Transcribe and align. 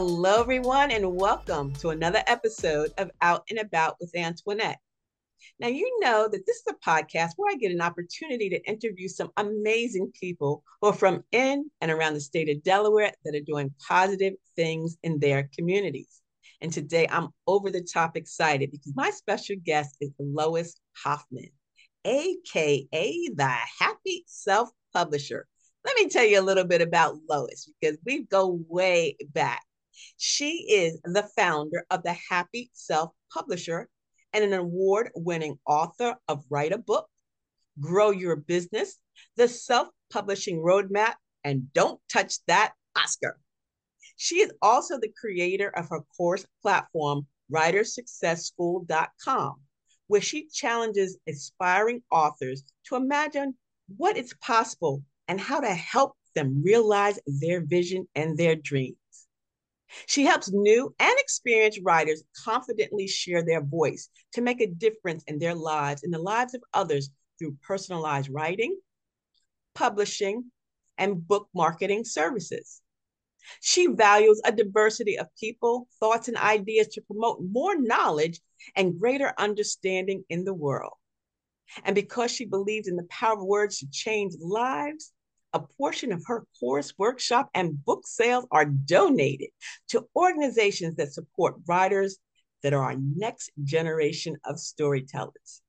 Hello, 0.00 0.40
everyone, 0.40 0.92
and 0.92 1.16
welcome 1.16 1.72
to 1.72 1.88
another 1.88 2.22
episode 2.28 2.92
of 2.98 3.10
Out 3.20 3.42
and 3.50 3.58
About 3.58 3.96
with 3.98 4.12
Antionette. 4.12 4.76
Now, 5.58 5.66
you 5.66 5.98
know 6.00 6.28
that 6.30 6.46
this 6.46 6.58
is 6.58 6.66
a 6.68 6.88
podcast 6.88 7.32
where 7.34 7.50
I 7.52 7.56
get 7.56 7.72
an 7.72 7.80
opportunity 7.80 8.48
to 8.48 8.64
interview 8.64 9.08
some 9.08 9.32
amazing 9.36 10.12
people 10.12 10.62
who 10.80 10.90
are 10.90 10.92
from 10.92 11.24
in 11.32 11.68
and 11.80 11.90
around 11.90 12.14
the 12.14 12.20
state 12.20 12.48
of 12.48 12.62
Delaware 12.62 13.10
that 13.24 13.34
are 13.34 13.44
doing 13.44 13.74
positive 13.88 14.34
things 14.54 14.96
in 15.02 15.18
their 15.18 15.50
communities. 15.52 16.20
And 16.60 16.72
today 16.72 17.08
I'm 17.10 17.30
over 17.48 17.68
the 17.68 17.82
top 17.82 18.16
excited 18.16 18.70
because 18.70 18.92
my 18.94 19.10
special 19.10 19.56
guest 19.64 19.96
is 20.00 20.12
Lois 20.20 20.76
Hoffman, 21.02 21.50
AKA 22.04 23.30
the 23.34 23.56
Happy 23.80 24.22
Self 24.28 24.68
Publisher. 24.92 25.48
Let 25.84 25.96
me 25.96 26.08
tell 26.08 26.24
you 26.24 26.38
a 26.38 26.42
little 26.42 26.66
bit 26.66 26.82
about 26.82 27.16
Lois 27.28 27.68
because 27.80 27.98
we 28.06 28.22
go 28.26 28.60
way 28.68 29.16
back. 29.32 29.62
She 30.16 30.66
is 30.70 31.00
the 31.04 31.28
founder 31.36 31.84
of 31.90 32.02
the 32.02 32.12
Happy 32.12 32.70
Self 32.72 33.12
Publisher 33.32 33.88
and 34.32 34.44
an 34.44 34.52
award 34.52 35.10
winning 35.14 35.58
author 35.66 36.16
of 36.28 36.44
Write 36.50 36.72
a 36.72 36.78
Book, 36.78 37.08
Grow 37.80 38.10
Your 38.10 38.36
Business, 38.36 38.98
The 39.36 39.48
Self 39.48 39.88
Publishing 40.10 40.58
Roadmap, 40.58 41.14
and 41.44 41.72
Don't 41.72 42.00
Touch 42.08 42.44
That 42.46 42.74
Oscar. 42.96 43.38
She 44.16 44.40
is 44.40 44.52
also 44.60 44.98
the 44.98 45.12
creator 45.20 45.70
of 45.70 45.88
her 45.90 46.00
course 46.16 46.44
platform, 46.62 47.26
WritersSuccessSchool.com, 47.52 49.60
where 50.08 50.20
she 50.20 50.48
challenges 50.48 51.16
aspiring 51.28 52.02
authors 52.10 52.64
to 52.86 52.96
imagine 52.96 53.56
what 53.96 54.16
is 54.16 54.34
possible 54.40 55.04
and 55.28 55.40
how 55.40 55.60
to 55.60 55.72
help 55.72 56.16
them 56.34 56.62
realize 56.62 57.18
their 57.26 57.60
vision 57.60 58.08
and 58.14 58.36
their 58.36 58.56
dreams. 58.56 58.96
She 60.06 60.24
helps 60.24 60.50
new 60.52 60.94
and 60.98 61.18
experienced 61.18 61.80
writers 61.82 62.22
confidently 62.44 63.06
share 63.06 63.42
their 63.42 63.62
voice 63.62 64.08
to 64.32 64.40
make 64.40 64.60
a 64.60 64.66
difference 64.66 65.24
in 65.24 65.38
their 65.38 65.54
lives 65.54 66.02
and 66.02 66.12
the 66.12 66.18
lives 66.18 66.54
of 66.54 66.62
others 66.74 67.10
through 67.38 67.56
personalized 67.62 68.30
writing, 68.30 68.78
publishing, 69.74 70.50
and 70.98 71.26
book 71.26 71.48
marketing 71.54 72.04
services. 72.04 72.82
She 73.60 73.86
values 73.86 74.40
a 74.44 74.52
diversity 74.52 75.18
of 75.18 75.34
people, 75.38 75.88
thoughts, 76.00 76.28
and 76.28 76.36
ideas 76.36 76.88
to 76.88 77.02
promote 77.02 77.40
more 77.40 77.80
knowledge 77.80 78.40
and 78.76 78.98
greater 78.98 79.32
understanding 79.38 80.24
in 80.28 80.44
the 80.44 80.54
world. 80.54 80.94
And 81.84 81.94
because 81.94 82.30
she 82.30 82.44
believes 82.44 82.88
in 82.88 82.96
the 82.96 83.06
power 83.10 83.34
of 83.34 83.44
words 83.44 83.78
to 83.78 83.90
change 83.90 84.34
lives, 84.40 85.12
a 85.52 85.60
portion 85.60 86.12
of 86.12 86.22
her 86.26 86.44
course, 86.58 86.92
workshop, 86.98 87.48
and 87.54 87.84
book 87.84 88.06
sales 88.06 88.46
are 88.50 88.66
donated 88.66 89.48
to 89.88 90.06
organizations 90.14 90.96
that 90.96 91.12
support 91.12 91.56
writers 91.66 92.18
that 92.62 92.74
are 92.74 92.84
our 92.84 92.96
next 93.16 93.50
generation 93.64 94.36
of 94.44 94.58
storytellers. 94.58 95.62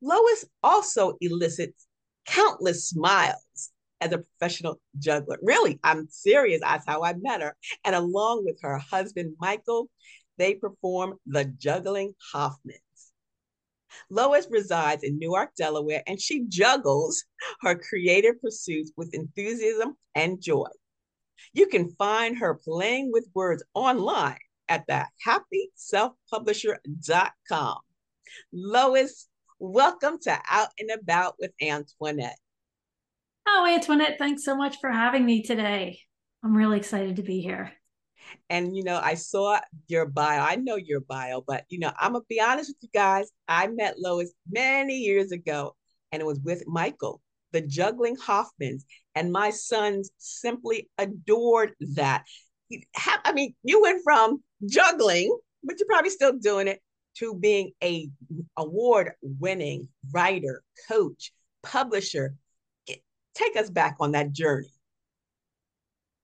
Lois 0.00 0.44
also 0.62 1.16
elicits 1.20 1.86
countless 2.26 2.88
smiles 2.88 3.70
as 4.00 4.12
a 4.12 4.18
professional 4.18 4.80
juggler. 4.98 5.38
Really, 5.42 5.78
I'm 5.82 6.08
serious. 6.10 6.60
That's 6.60 6.86
how 6.86 7.02
I 7.02 7.14
met 7.14 7.40
her. 7.40 7.56
And 7.84 7.94
along 7.94 8.44
with 8.44 8.58
her 8.62 8.78
husband, 8.78 9.36
Michael, 9.40 9.88
they 10.38 10.54
perform 10.54 11.18
the 11.26 11.44
Juggling 11.44 12.14
Hoffman. 12.32 12.76
Lois 14.10 14.46
resides 14.50 15.02
in 15.02 15.18
Newark, 15.18 15.54
Delaware, 15.56 16.02
and 16.06 16.20
she 16.20 16.44
juggles 16.48 17.24
her 17.60 17.74
creative 17.74 18.40
pursuits 18.40 18.92
with 18.96 19.12
enthusiasm 19.14 19.96
and 20.14 20.40
joy. 20.40 20.68
You 21.52 21.66
can 21.66 21.90
find 21.96 22.38
her 22.38 22.54
playing 22.54 23.10
with 23.12 23.28
words 23.34 23.64
online 23.74 24.38
at 24.68 24.86
the 24.86 25.04
happyselfpublisher.com. 25.26 27.78
Lois, 28.52 29.28
welcome 29.58 30.18
to 30.22 30.38
Out 30.50 30.68
and 30.78 30.90
About 30.90 31.34
with 31.38 31.52
Antionette. 31.60 32.36
Oh, 33.46 33.66
Antionette, 33.68 34.16
thanks 34.18 34.44
so 34.44 34.56
much 34.56 34.78
for 34.80 34.90
having 34.90 35.26
me 35.26 35.42
today. 35.42 36.00
I'm 36.44 36.56
really 36.56 36.78
excited 36.78 37.16
to 37.16 37.22
be 37.22 37.40
here. 37.40 37.72
And 38.50 38.76
you 38.76 38.84
know, 38.84 39.00
I 39.02 39.14
saw 39.14 39.60
your 39.88 40.06
bio. 40.06 40.40
I 40.40 40.56
know 40.56 40.76
your 40.76 41.00
bio, 41.00 41.42
but 41.46 41.64
you 41.68 41.78
know, 41.78 41.92
I'm 41.98 42.12
gonna 42.12 42.24
be 42.28 42.40
honest 42.40 42.70
with 42.70 42.76
you 42.80 42.88
guys. 42.92 43.30
I 43.48 43.66
met 43.68 43.98
Lois 43.98 44.32
many 44.50 44.96
years 44.98 45.32
ago, 45.32 45.74
and 46.10 46.20
it 46.20 46.26
was 46.26 46.40
with 46.40 46.64
Michael, 46.66 47.20
the 47.52 47.60
juggling 47.60 48.16
Hoffmans, 48.16 48.84
and 49.14 49.32
my 49.32 49.50
sons 49.50 50.10
simply 50.18 50.88
adored 50.98 51.74
that. 51.94 52.24
I 52.96 53.32
mean, 53.32 53.54
you 53.62 53.82
went 53.82 54.02
from 54.02 54.42
juggling, 54.66 55.36
but 55.62 55.78
you're 55.78 55.86
probably 55.86 56.10
still 56.10 56.38
doing 56.38 56.68
it, 56.68 56.80
to 57.18 57.34
being 57.34 57.72
a 57.84 58.08
award-winning 58.56 59.88
writer, 60.12 60.62
coach, 60.88 61.32
publisher. 61.62 62.34
Take 63.34 63.56
us 63.56 63.68
back 63.70 63.96
on 64.00 64.12
that 64.12 64.32
journey. 64.32 64.72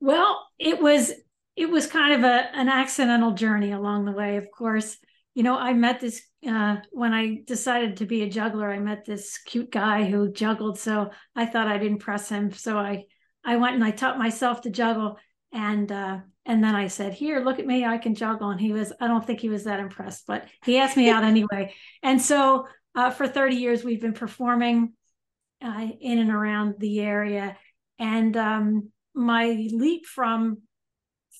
Well, 0.00 0.46
it 0.58 0.80
was 0.80 1.12
it 1.58 1.69
was 1.69 1.88
kind 1.88 2.14
of 2.14 2.22
a 2.22 2.56
an 2.56 2.69
accidental 2.69 3.32
journey 3.32 3.72
along 3.72 4.04
the 4.04 4.12
way. 4.12 4.36
Of 4.36 4.48
course, 4.56 4.96
you 5.34 5.42
know, 5.42 5.58
I 5.58 5.72
met 5.72 5.98
this 5.98 6.22
uh, 6.48 6.76
when 6.92 7.12
I 7.12 7.41
decided 7.44 7.96
to 7.96 8.06
be 8.06 8.22
a 8.22 8.30
juggler. 8.30 8.70
I 8.70 8.78
met 8.78 9.04
this 9.04 9.38
cute 9.38 9.72
guy 9.72 10.04
who 10.04 10.32
juggled, 10.32 10.78
so 10.78 11.10
I 11.34 11.46
thought 11.46 11.66
I'd 11.66 11.82
impress 11.82 12.28
him. 12.28 12.52
So 12.52 12.78
I 12.78 13.06
I 13.44 13.56
went 13.56 13.74
and 13.74 13.82
I 13.82 13.91
taught 13.91 14.19
myself 14.19 14.60
to 14.62 14.70
juggle, 14.70 15.19
and 15.52 15.91
uh, 15.91 16.19
and 16.46 16.62
then 16.62 16.76
I 16.76 16.86
said, 16.86 17.12
"Here, 17.12 17.41
look 17.41 17.58
at 17.58 17.66
me, 17.66 17.84
I 17.84 17.98
can 17.98 18.14
juggle." 18.14 18.50
And 18.50 18.60
he 18.60 18.72
was 18.72 18.92
I 19.00 19.08
don't 19.08 19.26
think 19.26 19.40
he 19.40 19.48
was 19.48 19.64
that 19.64 19.80
impressed, 19.80 20.28
but 20.28 20.46
he 20.64 20.78
asked 20.78 20.96
me 20.96 21.10
out 21.10 21.25
anyway. 21.34 21.75
And 22.04 22.22
so 22.22 22.69
uh, 22.94 23.10
for 23.10 23.26
30 23.26 23.56
years, 23.56 23.82
we've 23.82 24.00
been 24.00 24.12
performing 24.12 24.92
uh, 25.60 25.88
in 26.00 26.20
and 26.20 26.30
around 26.30 26.76
the 26.78 27.00
area, 27.00 27.56
and 27.98 28.36
um, 28.36 28.90
my 29.12 29.69
leap 29.72 30.06
from 30.06 30.58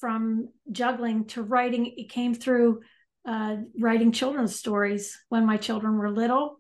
from 0.01 0.49
juggling 0.71 1.27
to 1.27 1.43
writing. 1.43 1.87
It 1.97 2.11
came 2.11 2.35
through 2.35 2.81
uh, 3.27 3.57
writing 3.79 4.13
children's 4.13 4.57
stories 4.57 5.19
when 5.29 5.47
my 5.47 5.57
children 5.57 5.99
were 5.99 6.11
little. 6.11 6.57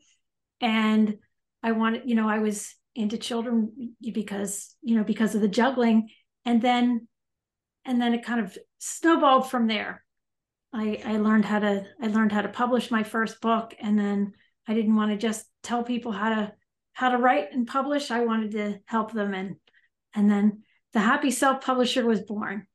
And 0.60 1.18
i 1.60 1.72
wanted 1.72 2.02
you 2.04 2.14
know 2.14 2.28
i 2.28 2.38
was 2.38 2.72
into 2.94 3.18
children 3.18 3.94
because 4.12 4.76
you 4.80 4.96
know 4.96 5.04
because 5.04 5.34
of 5.34 5.40
the 5.40 5.48
juggling. 5.48 6.08
And 6.44 6.60
then 6.60 7.08
and 7.84 8.00
then 8.00 8.12
it 8.14 8.24
kind 8.24 8.40
of 8.40 8.56
snowballed 8.78 9.50
from 9.50 9.66
there. 9.66 10.04
I 10.72 11.00
i 11.04 11.16
learned 11.16 11.44
how 11.44 11.60
to 11.60 11.86
i 12.02 12.06
learned 12.08 12.32
how 12.32 12.42
to 12.42 12.48
publish 12.48 12.90
my 12.90 13.02
first 13.02 13.40
book. 13.40 13.74
And 13.80 13.98
then 13.98 14.32
i 14.66 14.74
didn't 14.74 14.96
want 14.96 15.12
to 15.12 15.16
just 15.16 15.46
tell 15.62 15.84
people 15.84 16.12
how 16.12 16.30
to 16.30 16.52
how 16.92 17.10
to 17.10 17.18
write 17.18 17.52
and 17.52 17.66
publish. 17.66 18.10
I 18.10 18.24
wanted 18.24 18.50
to 18.52 18.80
help 18.86 19.12
them. 19.12 19.32
And 19.32 19.56
and 20.14 20.28
then 20.28 20.64
the 20.92 21.00
happy 21.00 21.30
self 21.30 21.64
publisher 21.64 22.04
was 22.04 22.22
born 22.22 22.66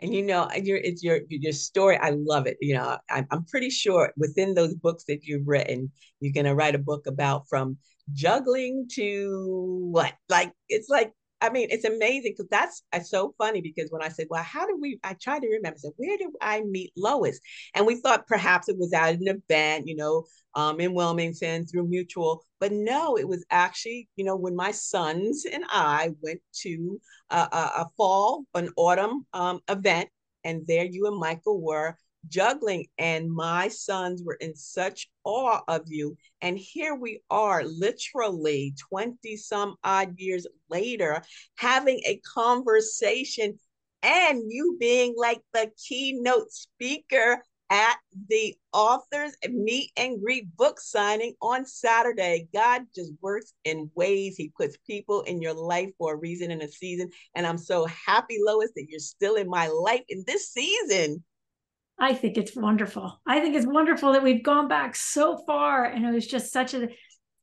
and 0.00 0.14
you 0.14 0.22
know 0.22 0.48
your 0.62 0.78
it's 0.78 1.02
your 1.02 1.20
your 1.28 1.52
story 1.52 1.96
i 1.98 2.10
love 2.10 2.46
it 2.46 2.56
you 2.60 2.74
know 2.74 2.98
I'm, 3.10 3.26
I'm 3.30 3.44
pretty 3.44 3.70
sure 3.70 4.12
within 4.16 4.54
those 4.54 4.74
books 4.74 5.04
that 5.08 5.24
you've 5.24 5.46
written 5.46 5.90
you're 6.20 6.32
going 6.32 6.46
to 6.46 6.54
write 6.54 6.74
a 6.74 6.78
book 6.78 7.06
about 7.06 7.48
from 7.48 7.78
juggling 8.12 8.88
to 8.92 9.88
what? 9.90 10.12
Like 10.28 10.52
it's 10.68 10.88
like 10.88 11.12
I 11.42 11.50
mean, 11.50 11.68
it's 11.70 11.84
amazing 11.84 12.32
because 12.32 12.48
that's 12.50 12.82
it's 12.92 13.10
so 13.10 13.34
funny 13.36 13.60
because 13.60 13.90
when 13.90 14.02
I 14.02 14.08
said, 14.08 14.28
"Well, 14.30 14.42
how 14.42 14.66
did 14.66 14.76
we?" 14.80 14.98
I 15.02 15.14
tried 15.14 15.40
to 15.40 15.48
remember. 15.48 15.76
I 15.76 15.80
said, 15.80 15.92
"Where 15.96 16.16
did 16.16 16.28
I 16.40 16.62
meet 16.62 16.92
Lois?" 16.96 17.40
And 17.74 17.84
we 17.86 17.96
thought 17.96 18.28
perhaps 18.28 18.68
it 18.68 18.78
was 18.78 18.92
at 18.92 19.14
an 19.16 19.28
event, 19.28 19.88
you 19.88 19.96
know, 19.96 20.24
um, 20.54 20.80
in 20.80 20.94
Wilmington 20.94 21.66
through 21.66 21.88
mutual. 21.88 22.44
But 22.60 22.72
no, 22.72 23.18
it 23.18 23.26
was 23.28 23.44
actually, 23.50 24.08
you 24.16 24.24
know, 24.24 24.36
when 24.36 24.54
my 24.56 24.70
sons 24.70 25.44
and 25.44 25.64
I 25.68 26.10
went 26.22 26.40
to 26.62 27.00
a, 27.30 27.36
a, 27.36 27.72
a 27.82 27.86
fall, 27.96 28.44
an 28.54 28.70
autumn 28.76 29.26
um, 29.32 29.60
event, 29.68 30.08
and 30.44 30.64
there 30.66 30.84
you 30.84 31.06
and 31.06 31.18
Michael 31.18 31.60
were 31.60 31.96
juggling 32.28 32.86
and 32.98 33.30
my 33.30 33.68
sons 33.68 34.22
were 34.24 34.38
in 34.40 34.54
such 34.54 35.08
awe 35.24 35.60
of 35.68 35.82
you 35.86 36.16
and 36.40 36.58
here 36.58 36.94
we 36.94 37.20
are 37.30 37.64
literally 37.64 38.74
20 38.88 39.36
some 39.36 39.74
odd 39.84 40.18
years 40.18 40.46
later 40.70 41.22
having 41.56 42.00
a 42.06 42.20
conversation 42.34 43.58
and 44.02 44.42
you 44.48 44.76
being 44.80 45.14
like 45.16 45.40
the 45.52 45.70
keynote 45.86 46.50
speaker 46.50 47.42
at 47.72 47.96
the 48.28 48.54
authors 48.74 49.32
meet 49.48 49.90
and 49.96 50.20
greet 50.20 50.54
book 50.58 50.78
signing 50.78 51.34
on 51.40 51.64
Saturday. 51.64 52.46
God 52.52 52.82
just 52.94 53.12
works 53.22 53.54
in 53.64 53.90
ways. 53.94 54.36
He 54.36 54.52
puts 54.54 54.76
people 54.86 55.22
in 55.22 55.40
your 55.40 55.54
life 55.54 55.90
for 55.96 56.12
a 56.12 56.18
reason 56.18 56.50
and 56.50 56.60
a 56.60 56.68
season. 56.68 57.08
And 57.34 57.46
I'm 57.46 57.56
so 57.56 57.86
happy, 57.86 58.38
Lois, 58.44 58.72
that 58.76 58.86
you're 58.90 59.00
still 59.00 59.36
in 59.36 59.48
my 59.48 59.68
life 59.68 60.02
in 60.10 60.22
this 60.26 60.52
season. 60.52 61.24
I 61.98 62.14
think 62.14 62.36
it's 62.36 62.56
wonderful. 62.56 63.20
I 63.26 63.40
think 63.40 63.54
it's 63.54 63.66
wonderful 63.66 64.12
that 64.12 64.22
we've 64.22 64.42
gone 64.42 64.68
back 64.68 64.96
so 64.96 65.38
far 65.46 65.84
and 65.84 66.04
it 66.04 66.10
was 66.12 66.26
just 66.26 66.52
such 66.52 66.74
a 66.74 66.88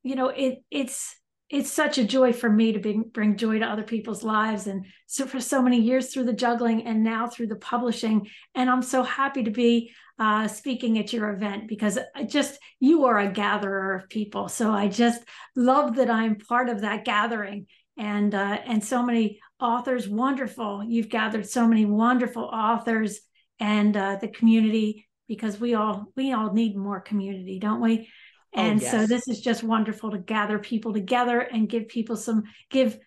you 0.03 0.15
know 0.15 0.29
it 0.29 0.59
it's 0.71 1.15
it's 1.49 1.71
such 1.71 1.97
a 1.97 2.03
joy 2.03 2.31
for 2.31 2.49
me 2.49 2.73
to 2.73 2.79
bring, 2.79 3.03
bring 3.11 3.35
joy 3.35 3.57
to 3.57 3.65
other 3.65 3.83
people's 3.83 4.23
lives. 4.23 4.67
And 4.67 4.85
so 5.07 5.25
for 5.25 5.39
so 5.39 5.61
many 5.61 5.81
years 5.81 6.13
through 6.13 6.25
the 6.25 6.33
juggling 6.33 6.85
and 6.85 7.03
now 7.03 7.27
through 7.27 7.47
the 7.47 7.55
publishing 7.55 8.27
and 8.53 8.69
i'm 8.69 8.83
so 8.83 9.01
happy 9.01 9.43
to 9.43 9.51
be 9.51 9.91
uh, 10.19 10.47
speaking 10.47 10.99
at 10.99 11.13
your 11.13 11.29
event 11.29 11.69
because 11.69 11.97
I 12.13 12.23
just 12.25 12.59
you 12.81 13.05
are 13.05 13.17
a 13.17 13.31
gatherer 13.31 13.95
of 13.95 14.09
people. 14.09 14.49
So 14.49 14.71
i 14.71 14.87
just 14.87 15.23
love 15.55 15.95
that 15.95 16.09
i'm 16.09 16.35
part 16.35 16.69
of 16.69 16.81
that 16.81 17.05
gathering. 17.05 17.67
And 17.97 18.35
uh, 18.35 18.59
and 18.65 18.83
so 18.83 19.03
many 19.03 19.39
authors 19.59 20.07
wonderful. 20.07 20.83
You've 20.87 21.09
gathered 21.09 21.49
so 21.49 21.67
many 21.67 21.85
wonderful 21.85 22.43
authors 22.43 23.19
and 23.59 23.95
uh, 23.95 24.17
the 24.17 24.27
community 24.27 25.07
because 25.27 25.59
we 25.59 25.75
all 25.75 26.11
we 26.15 26.33
all 26.33 26.53
need 26.53 26.75
more 26.75 26.99
community 26.99 27.59
don't 27.59 27.81
we 27.81 28.09
Oh, 28.55 28.61
and 28.61 28.79
oh, 28.79 28.83
yes. 28.83 28.91
so 28.91 29.05
this 29.05 29.27
is 29.27 29.41
just 29.41 29.63
wonderful 29.63 30.11
to 30.11 30.17
gather 30.17 30.57
people 30.57 30.93
together 30.93 31.39
and 31.39 31.69
give 31.69 31.87
people 31.87 32.17
some 32.17 32.43
give 32.71 32.97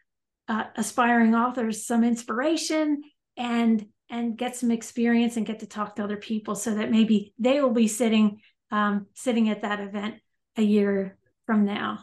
uh, 0.49 0.65
aspiring 0.77 1.35
authors 1.35 1.87
some 1.87 2.05
inspiration 2.05 3.03
and 3.37 3.85
and 4.09 4.37
get 4.37 4.55
some 4.55 4.71
experience 4.71 5.37
and 5.37 5.47
get 5.47 5.61
to 5.61 5.67
talk 5.67 5.97
to 5.97 6.05
other 6.05 6.17
people 6.17 6.55
so 6.55 6.75
that 6.75 6.91
maybe 6.91 7.33
they 7.39 7.61
will 7.61 7.73
be 7.73 7.89
sitting 7.89 8.41
um, 8.71 9.07
sitting 9.15 9.49
at 9.49 9.63
that 9.63 9.81
event 9.81 10.17
a 10.57 10.63
year 10.63 11.19
from 11.47 11.65
now 11.65 11.99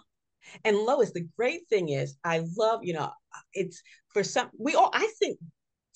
and 0.65 0.75
lois 0.75 1.11
the 1.13 1.25
great 1.37 1.61
thing 1.69 1.89
is 1.89 2.17
i 2.25 2.43
love 2.57 2.81
you 2.83 2.93
know 2.93 3.09
it's 3.53 3.81
for 4.09 4.23
some 4.23 4.49
we 4.57 4.75
all 4.75 4.89
i 4.93 5.09
think 5.19 5.37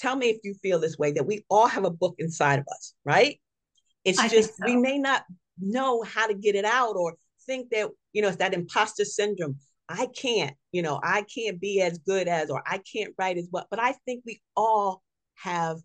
tell 0.03 0.15
me 0.15 0.27
if 0.27 0.38
you 0.44 0.53
feel 0.61 0.79
this 0.79 0.97
way 0.97 1.11
that 1.11 1.25
we 1.25 1.44
all 1.50 1.67
have 1.67 1.85
a 1.85 1.89
book 2.01 2.15
inside 2.19 2.59
of 2.59 2.65
us 2.75 2.94
right 3.05 3.39
it's 4.03 4.19
I 4.19 4.27
just 4.27 4.57
so. 4.57 4.65
we 4.65 4.75
may 4.75 4.97
not 4.97 5.23
know 5.59 6.03
how 6.03 6.27
to 6.27 6.33
get 6.33 6.55
it 6.55 6.65
out 6.65 6.95
or 6.95 7.15
think 7.45 7.69
that, 7.71 7.89
you 8.11 8.21
know, 8.21 8.29
it's 8.29 8.38
that 8.38 8.53
imposter 8.53 9.05
syndrome. 9.05 9.57
I 9.89 10.07
can't, 10.07 10.55
you 10.71 10.81
know, 10.81 11.00
I 11.03 11.23
can't 11.23 11.59
be 11.59 11.81
as 11.81 11.97
good 12.00 12.27
as, 12.27 12.50
or 12.50 12.63
I 12.65 12.79
can't 12.79 13.13
write 13.17 13.38
as 13.38 13.47
well. 13.51 13.67
But 13.69 13.79
I 13.79 13.95
think 14.05 14.23
we 14.25 14.41
all 14.55 15.01
have, 15.35 15.77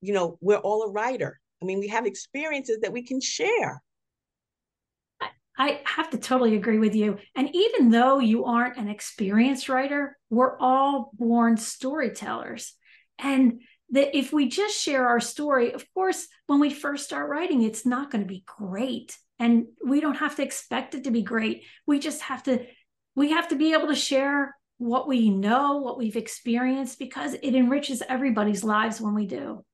you 0.00 0.12
know, 0.12 0.38
we're 0.40 0.58
all 0.58 0.82
a 0.82 0.90
writer. 0.90 1.40
I 1.62 1.64
mean, 1.64 1.80
we 1.80 1.88
have 1.88 2.06
experiences 2.06 2.80
that 2.82 2.92
we 2.92 3.02
can 3.02 3.20
share. 3.20 3.82
I 5.58 5.80
have 5.84 6.10
to 6.10 6.18
totally 6.18 6.54
agree 6.54 6.78
with 6.78 6.94
you. 6.94 7.16
And 7.34 7.48
even 7.54 7.90
though 7.90 8.18
you 8.18 8.44
aren't 8.44 8.76
an 8.76 8.88
experienced 8.88 9.70
writer, 9.70 10.18
we're 10.28 10.58
all 10.58 11.10
born 11.14 11.56
storytellers. 11.56 12.74
And 13.18 13.60
that 13.90 14.16
if 14.16 14.32
we 14.32 14.48
just 14.48 14.80
share 14.80 15.08
our 15.08 15.20
story, 15.20 15.72
of 15.72 15.84
course, 15.94 16.26
when 16.46 16.60
we 16.60 16.70
first 16.70 17.04
start 17.04 17.30
writing, 17.30 17.62
it's 17.62 17.86
not 17.86 18.10
going 18.10 18.22
to 18.22 18.28
be 18.28 18.44
great. 18.46 19.16
And 19.38 19.66
we 19.84 20.00
don't 20.00 20.16
have 20.16 20.36
to 20.36 20.42
expect 20.42 20.94
it 20.94 21.04
to 21.04 21.10
be 21.10 21.22
great. 21.22 21.64
We 21.86 21.98
just 21.98 22.22
have 22.22 22.42
to 22.44 22.64
we 23.14 23.30
have 23.30 23.48
to 23.48 23.56
be 23.56 23.72
able 23.72 23.88
to 23.88 23.94
share 23.94 24.54
what 24.78 25.08
we 25.08 25.30
know 25.30 25.78
what 25.78 25.96
we've 25.96 26.16
experienced 26.16 26.98
because 26.98 27.32
it 27.34 27.54
enriches 27.54 28.02
everybody's 28.08 28.62
lives 28.62 29.00
when 29.00 29.14
we 29.14 29.26
do. 29.26 29.64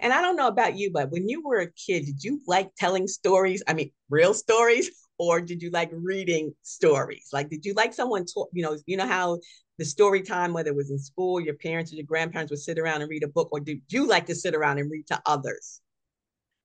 And 0.00 0.10
i 0.10 0.22
don't 0.22 0.36
know 0.36 0.48
about 0.48 0.78
you 0.78 0.90
but 0.90 1.10
when 1.10 1.28
you 1.28 1.42
were 1.44 1.60
a 1.60 1.70
kid 1.70 2.06
did 2.06 2.24
you 2.24 2.40
like 2.46 2.70
telling 2.78 3.06
stories? 3.06 3.62
I 3.66 3.74
mean 3.74 3.90
real 4.08 4.34
stories? 4.34 4.90
Or 5.18 5.40
did 5.40 5.62
you 5.62 5.70
like 5.70 5.90
reading 5.92 6.54
stories? 6.62 7.28
Like 7.32 7.48
did 7.50 7.64
you 7.64 7.74
like 7.74 7.92
someone 7.92 8.24
talk 8.24 8.48
you 8.52 8.62
know 8.62 8.76
you 8.86 8.96
know 8.96 9.06
how 9.06 9.38
the 9.78 9.84
story 9.84 10.22
time 10.22 10.52
whether 10.52 10.70
it 10.70 10.76
was 10.76 10.90
in 10.90 10.98
school 10.98 11.40
your 11.40 11.54
parents 11.54 11.92
or 11.92 11.96
your 11.96 12.06
grandparents 12.06 12.50
would 12.50 12.60
sit 12.60 12.78
around 12.78 13.02
and 13.02 13.10
read 13.10 13.22
a 13.22 13.28
book 13.28 13.48
or 13.52 13.60
did 13.60 13.80
you 13.88 14.06
like 14.06 14.26
to 14.26 14.34
sit 14.34 14.54
around 14.54 14.78
and 14.78 14.90
read 14.90 15.06
to 15.06 15.20
others 15.26 15.80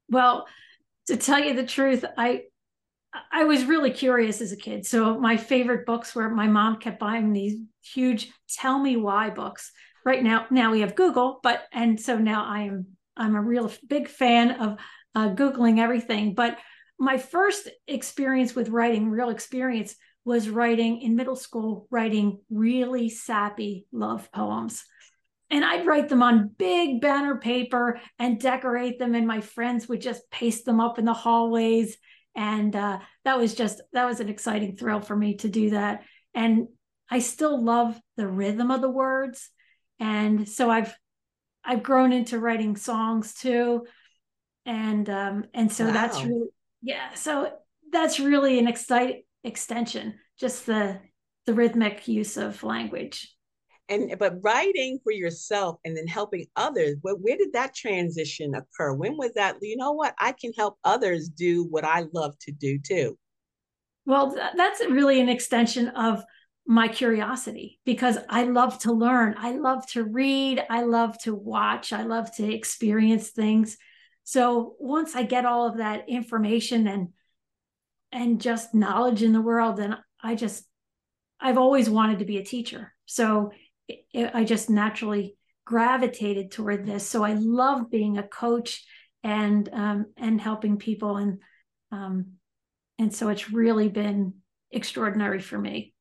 well 0.10 0.46
to 1.08 1.18
tell 1.18 1.40
you 1.40 1.54
the 1.54 1.66
truth, 1.66 2.06
I 2.18 2.44
I 3.31 3.44
was 3.44 3.66
really 3.66 3.92
curious 3.92 4.40
as 4.40 4.54
a 4.54 4.58
kid. 4.58 4.86
So 4.86 5.19
my 5.19 5.36
favorite 5.36 5.86
books 5.86 6.16
were 6.16 6.30
my 6.30 6.48
mom 6.48 6.78
kept 6.78 7.00
buying 7.00 7.34
these 7.34 7.60
huge 7.84 8.31
tell 8.48 8.80
me 8.80 8.96
why 8.96 9.30
books. 9.30 9.72
Right 10.06 10.24
now, 10.24 10.48
now 10.50 10.72
we 10.72 10.80
have 10.81 10.96
Google, 10.96 11.40
but 11.44 11.64
and 11.74 12.00
so 12.00 12.18
now 12.18 12.46
I 12.46 12.62
am 12.62 12.86
I'm 13.18 13.36
a 13.36 13.42
real 13.42 13.72
big 13.88 14.07
fan 14.07 14.52
of 14.52 14.78
uh, 15.14 15.30
googling 15.30 15.80
everything. 15.80 16.34
But 16.34 16.57
my 16.98 17.18
first 17.18 17.68
experience 17.88 18.56
with 18.56 18.69
writing, 18.69 19.10
real 19.10 19.30
experience, 19.30 19.96
was 20.23 20.50
writing 20.50 21.01
in 21.01 21.15
middle 21.15 21.35
school, 21.35 21.88
writing 21.89 22.39
really 22.50 23.09
sappy 23.09 23.85
love 23.91 24.31
poems 24.31 24.83
and 25.51 25.65
I'd 25.65 25.85
write 25.85 26.07
them 26.07 26.23
on 26.23 26.50
big 26.57 27.01
banner 27.01 27.35
paper 27.35 28.00
and 28.18 28.39
decorate 28.39 28.97
them, 28.97 29.13
and 29.13 29.27
my 29.27 29.41
friends 29.41 29.88
would 29.89 30.01
just 30.01 30.31
paste 30.31 30.63
them 30.65 30.79
up 30.79 30.97
in 30.97 31.03
the 31.03 31.13
hallways. 31.13 31.97
And 32.33 32.73
uh, 32.73 33.00
that 33.25 33.38
was 33.38 33.53
just 33.53 33.81
that 33.91 34.06
was 34.06 34.21
an 34.21 34.29
exciting 34.29 34.77
thrill 34.77 35.01
for 35.01 35.15
me 35.15 35.35
to 35.38 35.50
do 35.50 35.71
that. 35.71 36.03
And 36.33 36.69
I 37.09 37.19
still 37.19 37.62
love 37.62 38.00
the 38.15 38.27
rhythm 38.27 38.71
of 38.71 38.79
the 38.79 38.89
words, 38.89 39.50
and 40.00 40.47
so 40.47 40.71
I've 40.71 40.95
I've 41.65 41.83
grown 41.83 42.13
into 42.13 42.39
writing 42.39 42.77
songs 42.77 43.33
too, 43.33 43.85
and 44.65 45.09
um, 45.09 45.44
and 45.53 45.69
so 45.69 45.85
wow. 45.85 45.91
that's 45.91 46.23
really 46.23 46.47
yeah. 46.81 47.13
So 47.15 47.51
that's 47.91 48.21
really 48.21 48.57
an 48.57 48.69
exciting 48.69 49.23
extension, 49.44 50.16
just 50.40 50.66
the 50.66 51.00
the 51.46 51.54
rhythmic 51.54 52.08
use 52.08 52.38
of 52.38 52.64
language. 52.64 53.36
And 53.90 54.16
but 54.18 54.36
writing 54.42 55.00
for 55.04 55.12
yourself 55.12 55.78
and 55.84 55.98
then 55.98 56.08
helping 56.08 56.46
others 56.56 56.96
where, 57.02 57.16
where 57.16 57.36
did 57.36 57.54
that 57.54 57.76
transition 57.76 58.54
occur? 58.56 58.94
When 58.94 59.18
was 59.18 59.34
that 59.34 59.58
you 59.62 59.76
know 59.76 59.92
what 59.92 60.14
i 60.18 60.32
can 60.32 60.54
help 60.58 60.78
others 60.84 61.28
do 61.28 61.66
what 61.66 61.84
i 61.84 62.06
love 62.14 62.38
to 62.42 62.52
do 62.52 62.80
too? 62.80 63.18
Well 64.06 64.36
that's 64.56 64.86
really 64.86 65.20
an 65.20 65.30
extension 65.30 65.90
of 65.90 66.24
my 66.66 66.88
curiosity 66.88 67.80
because 67.86 68.18
i 68.30 68.44
love 68.44 68.78
to 68.78 68.94
learn 68.94 69.34
i 69.40 69.52
love 69.52 69.86
to 69.88 70.04
read 70.04 70.64
i 70.70 70.84
love 70.84 71.18
to 71.18 71.34
watch 71.34 71.92
i 71.92 72.04
love 72.04 72.34
to 72.36 72.54
experience 72.54 73.32
things. 73.32 73.78
So 74.24 74.76
once 74.80 75.16
i 75.16 75.24
get 75.24 75.46
all 75.46 75.68
of 75.68 75.78
that 75.78 76.08
information 76.08 76.88
and 76.88 77.10
and 78.12 78.42
just 78.42 78.74
knowledge 78.74 79.24
in 79.24 79.34
the 79.34 79.42
world 79.42 79.80
And 79.80 79.98
i 80.24 80.36
just 80.36 80.66
i've 81.40 81.58
always 81.58 81.90
wanted 81.90 82.19
to 82.19 82.25
be 82.25 82.38
a 82.38 82.46
teacher 82.46 82.94
so 83.06 83.52
it, 84.13 84.31
I 84.34 84.44
just 84.44 84.69
naturally 84.69 85.36
gravitated 85.66 86.52
toward 86.52 86.86
this. 86.86 87.08
So 87.08 87.24
I 87.24 87.34
love 87.34 87.90
being 87.90 88.18
a 88.18 88.24
coach 88.24 88.83
and 89.24 89.69
um, 89.71 90.07
and 90.18 90.42
helping 90.42 90.78
people, 90.78 91.18
and 91.18 91.40
um, 91.92 92.33
and 92.97 93.14
so 93.14 93.30
it's 93.30 93.52
really 93.52 93.88
been 93.90 94.33
extraordinary 94.71 95.40
for 95.40 95.59
me. 95.59 95.94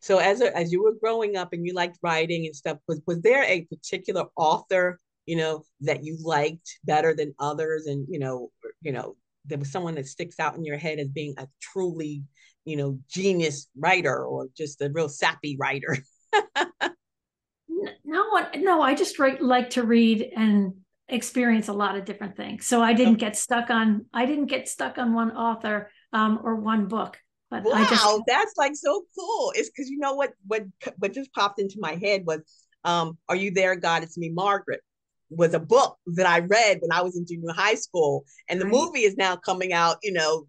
So 0.00 0.18
as 0.18 0.40
a, 0.40 0.56
as 0.56 0.70
you 0.70 0.82
were 0.82 0.94
growing 1.00 1.36
up 1.36 1.52
and 1.52 1.66
you 1.66 1.74
liked 1.74 1.98
writing 2.02 2.46
and 2.46 2.54
stuff, 2.54 2.78
was 2.86 3.00
was 3.06 3.20
there 3.20 3.42
a 3.44 3.62
particular 3.64 4.26
author 4.36 4.98
you 5.26 5.36
know 5.36 5.64
that 5.80 6.04
you 6.04 6.18
liked 6.22 6.78
better 6.84 7.14
than 7.14 7.34
others, 7.38 7.86
and 7.86 8.06
you 8.08 8.18
know 8.18 8.50
you 8.80 8.92
know 8.92 9.16
there 9.44 9.58
was 9.58 9.70
someone 9.70 9.94
that 9.96 10.06
sticks 10.06 10.38
out 10.38 10.56
in 10.56 10.64
your 10.64 10.78
head 10.78 10.98
as 10.98 11.08
being 11.08 11.34
a 11.38 11.48
truly 11.60 12.24
you 12.64 12.76
know 12.76 12.98
genius 13.08 13.68
writer 13.76 14.24
or 14.24 14.48
just 14.56 14.80
a 14.80 14.90
real 14.92 15.08
sappy 15.08 15.56
writer. 15.58 15.98
no, 18.04 18.24
no, 18.56 18.82
I 18.82 18.94
just 18.94 19.18
write, 19.18 19.42
like 19.42 19.70
to 19.70 19.82
read 19.82 20.30
and 20.36 20.74
experience 21.08 21.68
a 21.68 21.72
lot 21.72 21.96
of 21.96 22.04
different 22.04 22.36
things. 22.36 22.66
So 22.66 22.82
I 22.82 22.92
didn't 22.92 23.16
get 23.16 23.36
stuck 23.36 23.70
on 23.70 24.06
I 24.12 24.26
didn't 24.26 24.46
get 24.46 24.68
stuck 24.68 24.98
on 24.98 25.12
one 25.12 25.32
author 25.32 25.90
um, 26.12 26.40
or 26.42 26.56
one 26.56 26.86
book. 26.86 27.18
But 27.50 27.64
wow, 27.64 27.86
just, 27.88 28.22
that's 28.26 28.54
like 28.56 28.74
so 28.74 29.04
cool. 29.18 29.52
It's 29.54 29.68
because 29.68 29.90
you 29.90 29.98
know 29.98 30.14
what 30.14 30.32
what 30.46 30.64
what 30.98 31.12
just 31.12 31.32
popped 31.34 31.60
into 31.60 31.76
my 31.78 31.96
head 31.96 32.24
was 32.24 32.40
um, 32.84 33.18
Are 33.28 33.36
You 33.36 33.50
There, 33.50 33.76
God? 33.76 34.02
It's 34.02 34.16
Me, 34.16 34.30
Margaret 34.30 34.80
was 35.36 35.54
a 35.54 35.60
book 35.60 35.96
that 36.06 36.26
I 36.26 36.40
read 36.40 36.78
when 36.80 36.92
I 36.92 37.02
was 37.02 37.16
in 37.16 37.26
junior 37.26 37.52
high 37.52 37.74
school. 37.74 38.24
And 38.48 38.60
the 38.60 38.66
right. 38.66 38.72
movie 38.72 39.00
is 39.00 39.16
now 39.16 39.36
coming 39.36 39.72
out, 39.72 39.96
you 40.02 40.12
know, 40.12 40.46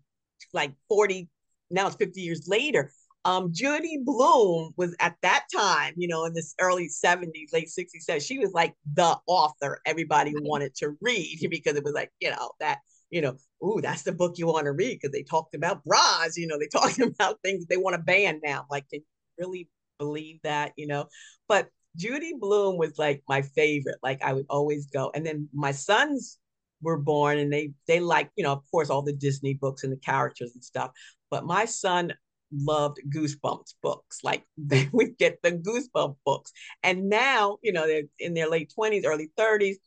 like 0.53 0.73
40, 0.89 1.29
now 1.69 1.87
it's 1.87 1.95
50 1.95 2.21
years 2.21 2.47
later. 2.47 2.91
Um, 3.25 3.51
Judy 3.53 3.99
Blume 4.03 4.73
was 4.75 4.95
at 4.99 5.15
that 5.21 5.45
time, 5.53 5.93
you 5.95 6.09
know, 6.09 6.25
in 6.25 6.33
this 6.33 6.53
early 6.59 6.89
70s, 6.89 7.53
late 7.53 7.69
60s, 7.69 8.05
70s, 8.09 8.27
she 8.27 8.37
was 8.37 8.51
like 8.51 8.73
the 8.93 9.17
author 9.27 9.79
everybody 9.85 10.33
wanted 10.41 10.75
to 10.75 10.97
read 10.99 11.39
because 11.49 11.75
it 11.75 11.83
was 11.83 11.93
like, 11.93 12.11
you 12.19 12.31
know, 12.31 12.51
that, 12.59 12.79
you 13.09 13.21
know, 13.21 13.37
ooh, 13.63 13.79
that's 13.81 14.03
the 14.03 14.11
book 14.11 14.37
you 14.37 14.47
want 14.47 14.65
to 14.65 14.73
read 14.73 14.99
because 15.01 15.11
they 15.11 15.23
talked 15.23 15.55
about 15.55 15.85
bras, 15.85 16.35
you 16.35 16.47
know, 16.47 16.59
they 16.59 16.67
talked 16.71 16.99
about 16.99 17.39
things 17.43 17.65
they 17.65 17.77
want 17.77 17.95
to 17.95 18.01
ban 18.01 18.41
now. 18.43 18.65
Like, 18.69 18.89
can 18.89 18.99
you 18.99 19.05
really 19.45 19.69
believe 19.99 20.39
that, 20.43 20.73
you 20.75 20.87
know? 20.87 21.07
But 21.47 21.69
Judy 21.95 22.33
Blume 22.39 22.77
was 22.77 22.97
like 22.97 23.23
my 23.27 23.41
favorite. 23.41 23.97
Like 24.03 24.23
I 24.23 24.33
would 24.33 24.45
always 24.49 24.87
go. 24.87 25.11
And 25.13 25.25
then 25.25 25.49
my 25.53 25.71
sons 25.71 26.39
were 26.81 26.97
born 26.97 27.37
and 27.37 27.51
they 27.51 27.71
they 27.87 27.99
like, 27.99 28.29
you 28.35 28.43
know, 28.43 28.51
of 28.53 28.63
course, 28.71 28.89
all 28.89 29.01
the 29.01 29.13
Disney 29.13 29.53
books 29.53 29.83
and 29.83 29.93
the 29.93 29.97
characters 29.97 30.51
and 30.53 30.63
stuff. 30.63 30.91
But 31.29 31.45
my 31.45 31.65
son 31.65 32.13
loved 32.51 32.99
Goosebumps 33.09 33.75
books. 33.81 34.19
Like 34.23 34.45
they 34.57 34.89
would 34.91 35.17
get 35.17 35.41
the 35.43 35.51
Goosebump 35.51 36.17
books. 36.25 36.51
And 36.83 37.09
now, 37.09 37.57
you 37.61 37.71
know, 37.73 37.87
they're 37.87 38.03
in 38.19 38.33
their 38.33 38.49
late 38.49 38.71
20s, 38.73 39.05
early 39.05 39.31
30s. 39.37 39.77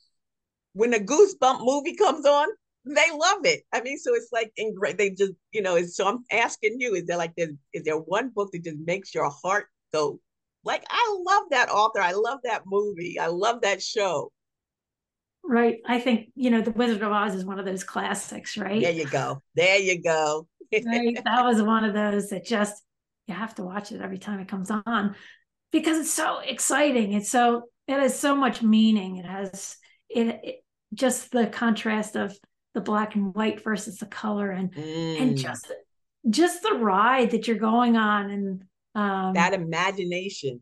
When 0.74 0.90
the 0.90 1.00
Goosebump 1.00 1.64
movie 1.64 1.96
comes 1.96 2.26
on, 2.26 2.48
they 2.84 3.10
love 3.12 3.44
it. 3.44 3.62
I 3.72 3.80
mean, 3.80 3.98
so 3.98 4.14
it's 4.14 4.28
like 4.32 4.52
in 4.56 4.74
great. 4.74 4.98
They 4.98 5.10
just, 5.10 5.32
you 5.52 5.62
know, 5.62 5.82
so 5.84 6.06
I'm 6.06 6.24
asking 6.32 6.76
you: 6.80 6.94
Is 6.94 7.06
there 7.06 7.16
like 7.16 7.32
is 7.36 7.84
there 7.84 7.98
one 7.98 8.30
book 8.30 8.50
that 8.52 8.64
just 8.64 8.78
makes 8.78 9.14
your 9.14 9.30
heart 9.30 9.66
go? 9.92 10.20
Like 10.66 10.84
I 10.90 11.18
love 11.24 11.44
that 11.50 11.70
author. 11.70 12.00
I 12.00 12.12
love 12.12 12.40
that 12.44 12.62
movie. 12.66 13.18
I 13.18 13.28
love 13.28 13.62
that 13.62 13.82
show. 13.82 14.32
Right. 15.44 15.78
I 15.86 16.00
think 16.00 16.30
you 16.34 16.50
know, 16.50 16.60
The 16.60 16.72
Wizard 16.72 17.02
of 17.02 17.12
Oz 17.12 17.34
is 17.34 17.44
one 17.44 17.58
of 17.58 17.64
those 17.64 17.84
classics. 17.84 18.56
Right. 18.56 18.82
There 18.82 18.92
you 18.92 19.06
go. 19.06 19.42
There 19.54 19.78
you 19.78 20.02
go. 20.02 20.48
right. 20.72 21.18
That 21.24 21.44
was 21.44 21.62
one 21.62 21.84
of 21.84 21.94
those 21.94 22.30
that 22.30 22.44
just 22.44 22.82
you 23.28 23.34
have 23.34 23.54
to 23.56 23.62
watch 23.62 23.92
it 23.92 24.00
every 24.00 24.18
time 24.18 24.40
it 24.40 24.48
comes 24.48 24.70
on 24.70 25.14
because 25.72 25.98
it's 25.98 26.12
so 26.12 26.40
exciting. 26.40 27.12
It's 27.12 27.30
so 27.30 27.62
it 27.86 27.94
has 27.94 28.18
so 28.18 28.34
much 28.34 28.62
meaning. 28.62 29.18
It 29.18 29.26
has 29.26 29.76
it, 30.08 30.40
it 30.42 30.64
just 30.94 31.30
the 31.30 31.46
contrast 31.46 32.16
of 32.16 32.36
the 32.74 32.80
black 32.80 33.14
and 33.14 33.34
white 33.34 33.62
versus 33.62 33.98
the 33.98 34.06
color 34.06 34.50
and 34.50 34.72
mm. 34.72 35.22
and 35.22 35.36
just 35.36 35.72
just 36.28 36.62
the 36.62 36.74
ride 36.74 37.30
that 37.30 37.46
you're 37.46 37.56
going 37.56 37.96
on 37.96 38.30
and 38.30 38.64
um, 38.96 39.34
that 39.34 39.52
imagination 39.52 40.60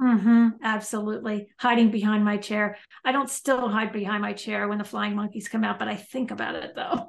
mm-hmm, 0.00 0.48
absolutely 0.62 1.48
hiding 1.58 1.90
behind 1.90 2.24
my 2.24 2.36
chair 2.36 2.76
i 3.04 3.12
don't 3.12 3.30
still 3.30 3.68
hide 3.68 3.92
behind 3.92 4.22
my 4.22 4.32
chair 4.32 4.68
when 4.68 4.78
the 4.78 4.84
flying 4.84 5.16
monkeys 5.16 5.48
come 5.48 5.64
out 5.64 5.78
but 5.78 5.88
i 5.88 5.96
think 5.96 6.30
about 6.30 6.54
it 6.54 6.74
though 6.76 7.08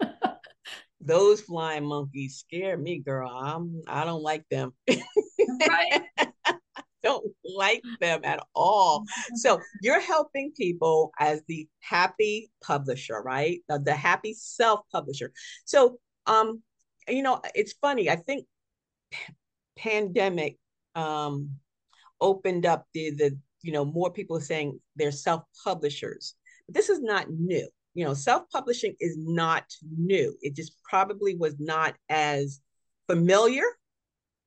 those 1.00 1.40
flying 1.40 1.84
monkeys 1.84 2.38
scare 2.38 2.76
me 2.76 2.98
girl 2.98 3.30
i'm 3.30 3.82
i 3.86 4.04
don't 4.04 4.22
like 4.22 4.44
them 4.50 4.72
right 5.68 6.02
don't 7.02 7.24
like 7.44 7.82
them 8.00 8.20
at 8.24 8.40
all. 8.54 9.04
So 9.34 9.60
you're 9.82 10.00
helping 10.00 10.52
people 10.56 11.12
as 11.18 11.42
the 11.48 11.68
happy 11.80 12.50
publisher, 12.62 13.20
right? 13.20 13.60
The, 13.68 13.78
the 13.78 13.94
happy 13.94 14.34
self 14.34 14.80
publisher. 14.90 15.32
So, 15.64 15.98
um, 16.26 16.62
you 17.08 17.22
know, 17.22 17.40
it's 17.54 17.72
funny. 17.72 18.08
I 18.08 18.16
think 18.16 18.46
pandemic 19.82 20.58
um 20.94 21.50
opened 22.20 22.66
up 22.66 22.86
the 22.94 23.10
the 23.10 23.38
you 23.62 23.72
know 23.72 23.84
more 23.84 24.12
people 24.12 24.40
saying 24.40 24.78
they're 24.96 25.12
self 25.12 25.42
publishers. 25.64 26.34
But 26.66 26.74
this 26.74 26.88
is 26.88 27.00
not 27.00 27.30
new. 27.30 27.68
You 27.94 28.04
know, 28.04 28.14
self 28.14 28.44
publishing 28.50 28.94
is 29.00 29.16
not 29.18 29.64
new. 29.98 30.36
It 30.40 30.54
just 30.56 30.76
probably 30.88 31.36
was 31.36 31.56
not 31.58 31.94
as 32.08 32.60
familiar 33.08 33.64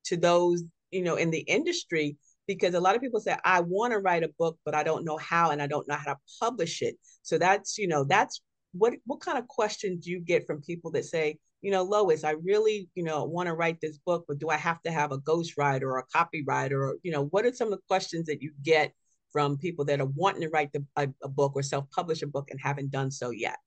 to 0.06 0.18
those 0.18 0.64
you 0.92 1.04
know 1.04 1.16
in 1.16 1.30
the 1.32 1.40
industry 1.40 2.18
because 2.48 2.74
a 2.74 2.80
lot 2.80 2.96
of 2.96 3.02
people 3.02 3.20
say 3.20 3.36
i 3.44 3.60
want 3.60 3.92
to 3.92 4.00
write 4.00 4.24
a 4.24 4.32
book 4.40 4.58
but 4.64 4.76
i 4.76 4.84
don't 4.84 5.04
know 5.04 5.18
how 5.18 5.52
and 5.52 5.62
i 5.62 5.68
don't 5.68 5.88
know 5.88 5.96
how 5.96 6.14
to 6.14 6.20
publish 6.40 6.82
it 6.82 6.96
so 7.22 7.38
that's 7.38 7.78
you 7.78 7.88
know 7.88 8.04
that's 8.04 8.42
what 8.74 8.94
what 9.06 9.20
kind 9.20 9.38
of 9.38 9.48
questions 9.48 10.06
do 10.06 10.12
you 10.12 10.20
get 10.20 10.46
from 10.46 10.62
people 10.62 10.92
that 10.92 11.06
say 11.06 11.38
you 11.66 11.72
know 11.72 11.82
lois 11.82 12.24
i 12.24 12.30
really 12.44 12.88
you 12.94 13.04
know 13.04 13.24
want 13.24 13.48
to 13.48 13.54
write 13.56 13.82
this 13.82 13.98
book 13.98 14.24
but 14.28 14.38
do 14.38 14.50
i 14.50 14.56
have 14.56 14.80
to 14.84 14.92
have 14.92 15.12
a 15.12 15.18
ghostwriter 15.18 15.82
or 15.82 15.98
a 15.98 16.06
copywriter 16.16 16.74
or 16.74 16.98
you 17.02 17.12
know 17.12 17.26
what 17.32 17.44
are 17.44 17.52
some 17.52 17.68
of 17.68 17.72
the 17.72 17.84
questions 17.88 18.28
that 18.28 18.40
you 18.40 18.52
get 18.62 18.94
from 19.32 19.58
people 19.58 19.84
that 19.84 20.00
are 20.00 20.06
wanting 20.06 20.42
to 20.42 20.50
write 20.50 20.72
the, 20.72 20.86
a, 20.96 21.10
a 21.24 21.28
book 21.28 21.54
or 21.56 21.64
self-publish 21.64 22.22
a 22.22 22.28
book 22.28 22.52
and 22.52 22.62
haven't 22.62 22.90
done 22.90 23.12
so 23.12 23.32
yet? 23.32 23.58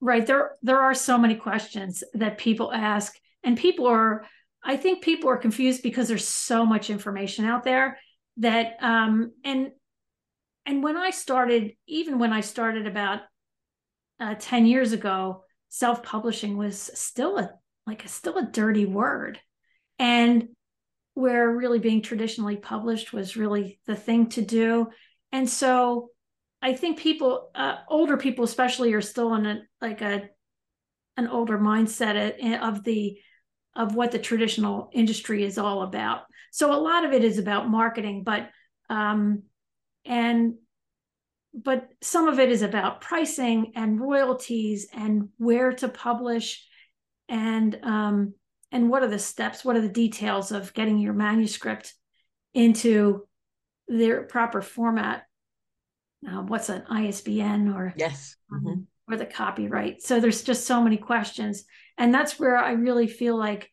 Right 0.00 0.26
there 0.26 0.56
there 0.60 0.80
are 0.80 0.92
so 0.92 1.16
many 1.16 1.36
questions 1.36 2.02
that 2.14 2.36
people 2.36 2.72
ask 2.72 3.14
and 3.44 3.56
people 3.56 3.86
are 3.86 4.26
I 4.62 4.76
think 4.76 5.02
people 5.02 5.30
are 5.30 5.36
confused 5.36 5.84
because 5.84 6.08
there's 6.08 6.26
so 6.26 6.66
much 6.66 6.90
information 6.90 7.44
out 7.44 7.62
there 7.62 7.98
that 8.38 8.76
um 8.80 9.32
and 9.44 9.70
and 10.66 10.82
when 10.82 10.98
I 10.98 11.10
started, 11.10 11.72
even 11.86 12.18
when 12.18 12.30
I 12.30 12.42
started 12.42 12.86
about 12.86 13.20
uh, 14.20 14.34
10 14.38 14.66
years 14.66 14.92
ago, 14.92 15.44
self-publishing 15.68 16.56
was 16.56 16.90
still 16.94 17.38
a 17.38 17.50
like 17.86 18.04
a, 18.04 18.08
still 18.08 18.36
a 18.36 18.46
dirty 18.46 18.84
word. 18.84 19.40
And 19.98 20.48
where 21.14 21.50
really 21.50 21.78
being 21.78 22.02
traditionally 22.02 22.56
published 22.56 23.12
was 23.12 23.36
really 23.36 23.80
the 23.86 23.96
thing 23.96 24.28
to 24.28 24.42
do. 24.42 24.88
And 25.32 25.48
so 25.48 26.10
I 26.62 26.74
think 26.74 26.98
people, 26.98 27.50
uh, 27.54 27.76
older 27.88 28.16
people 28.16 28.44
especially, 28.44 28.92
are 28.92 29.00
still 29.00 29.34
in 29.34 29.46
a 29.46 29.62
like 29.80 30.00
a 30.00 30.28
an 31.16 31.28
older 31.28 31.58
mindset 31.58 32.60
of 32.60 32.84
the 32.84 33.18
of 33.74 33.94
what 33.94 34.12
the 34.12 34.18
traditional 34.18 34.90
industry 34.92 35.44
is 35.44 35.58
all 35.58 35.82
about. 35.82 36.22
So 36.52 36.72
a 36.72 36.80
lot 36.80 37.04
of 37.04 37.12
it 37.12 37.24
is 37.24 37.38
about 37.38 37.68
marketing, 37.68 38.22
but 38.24 38.48
um, 38.88 39.42
and 40.04 40.54
but 41.62 41.88
some 42.02 42.28
of 42.28 42.38
it 42.38 42.50
is 42.50 42.62
about 42.62 43.00
pricing 43.00 43.72
and 43.74 44.00
royalties 44.00 44.88
and 44.92 45.28
where 45.38 45.72
to 45.72 45.88
publish 45.88 46.64
and 47.28 47.78
um, 47.82 48.34
and 48.70 48.90
what 48.90 49.02
are 49.02 49.08
the 49.08 49.18
steps, 49.18 49.64
what 49.64 49.76
are 49.76 49.80
the 49.80 49.88
details 49.88 50.52
of 50.52 50.74
getting 50.74 50.98
your 50.98 51.14
manuscript 51.14 51.94
into 52.54 53.26
their 53.88 54.22
proper 54.22 54.60
format. 54.60 55.24
Uh, 56.28 56.42
what's 56.42 56.68
an 56.68 56.82
ISBN 56.90 57.72
or 57.72 57.94
yes, 57.96 58.36
mm-hmm. 58.52 58.66
um, 58.66 58.86
or 59.08 59.16
the 59.16 59.24
copyright. 59.26 60.02
So 60.02 60.20
there's 60.20 60.42
just 60.42 60.66
so 60.66 60.82
many 60.82 60.96
questions. 60.96 61.64
And 61.96 62.12
that's 62.12 62.38
where 62.38 62.56
I 62.56 62.72
really 62.72 63.06
feel 63.06 63.38
like 63.38 63.70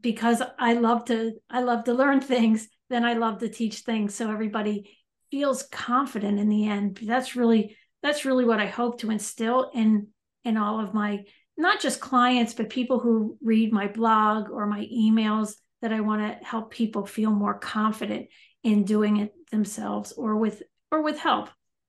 because 0.00 0.42
I 0.58 0.74
love 0.74 1.04
to 1.06 1.32
I 1.48 1.60
love 1.60 1.84
to 1.84 1.94
learn 1.94 2.20
things, 2.32 2.68
then 2.90 3.04
I 3.04 3.14
love 3.14 3.38
to 3.38 3.48
teach 3.48 3.80
things 3.80 4.14
so 4.14 4.30
everybody 4.30 4.96
feels 5.32 5.64
confident 5.64 6.38
in 6.38 6.48
the 6.48 6.68
end. 6.68 7.00
That's 7.02 7.34
really 7.34 7.76
that's 8.04 8.24
really 8.24 8.44
what 8.44 8.60
I 8.60 8.66
hope 8.66 9.00
to 9.00 9.10
instill 9.10 9.72
in 9.74 10.08
in 10.44 10.56
all 10.56 10.78
of 10.78 10.94
my 10.94 11.24
not 11.56 11.80
just 11.80 12.00
clients 12.00 12.54
but 12.54 12.70
people 12.70 13.00
who 13.00 13.38
read 13.42 13.72
my 13.72 13.88
blog 13.88 14.50
or 14.50 14.66
my 14.66 14.86
emails 14.94 15.54
that 15.80 15.92
I 15.92 16.00
want 16.00 16.20
to 16.22 16.46
help 16.46 16.70
people 16.70 17.06
feel 17.06 17.30
more 17.30 17.58
confident 17.58 18.28
in 18.62 18.84
doing 18.84 19.16
it 19.18 19.32
themselves 19.50 20.12
or 20.12 20.36
with 20.36 20.62
or 20.92 21.02
with 21.02 21.18
help 21.18 21.48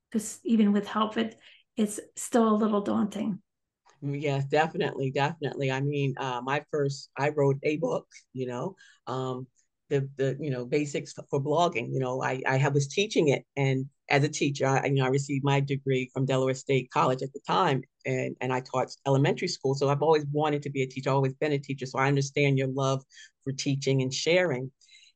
because 0.09 0.39
even 0.43 0.71
with 0.71 0.87
help 0.87 1.17
it 1.17 1.37
it's 1.77 1.99
still 2.15 2.49
a 2.49 2.55
little 2.55 2.81
daunting. 2.81 3.41
Yes, 4.01 4.45
definitely, 4.45 5.11
definitely. 5.11 5.71
I 5.71 5.79
mean, 5.79 6.13
uh, 6.17 6.41
my 6.43 6.63
first, 6.71 7.09
I 7.17 7.29
wrote 7.29 7.57
a 7.63 7.77
book, 7.77 8.05
you 8.33 8.47
know, 8.47 8.75
um, 9.07 9.47
the 9.93 10.09
the 10.17 10.37
you 10.39 10.49
know 10.49 10.65
basics 10.65 11.13
for 11.29 11.41
blogging. 11.41 11.93
You 11.93 11.99
know, 11.99 12.21
I 12.21 12.41
I 12.47 12.67
was 12.69 12.87
teaching 12.87 13.27
it, 13.29 13.45
and 13.55 13.85
as 14.09 14.23
a 14.23 14.29
teacher, 14.29 14.65
I 14.65 14.85
you 14.87 14.95
know 14.95 15.05
I 15.05 15.09
received 15.09 15.43
my 15.43 15.59
degree 15.59 16.09
from 16.13 16.25
Delaware 16.25 16.55
State 16.55 16.89
College 16.91 17.21
at 17.21 17.31
the 17.33 17.39
time, 17.47 17.83
and 18.05 18.35
and 18.41 18.51
I 18.51 18.61
taught 18.61 18.89
elementary 19.05 19.47
school. 19.47 19.75
So 19.75 19.89
I've 19.89 20.01
always 20.01 20.25
wanted 20.31 20.63
to 20.63 20.71
be 20.71 20.81
a 20.81 20.87
teacher, 20.87 21.11
always 21.11 21.35
been 21.35 21.53
a 21.53 21.59
teacher. 21.59 21.85
So 21.85 21.99
I 21.99 22.07
understand 22.07 22.57
your 22.57 22.69
love 22.69 23.03
for 23.43 23.53
teaching 23.53 24.01
and 24.01 24.13
sharing, 24.13 24.71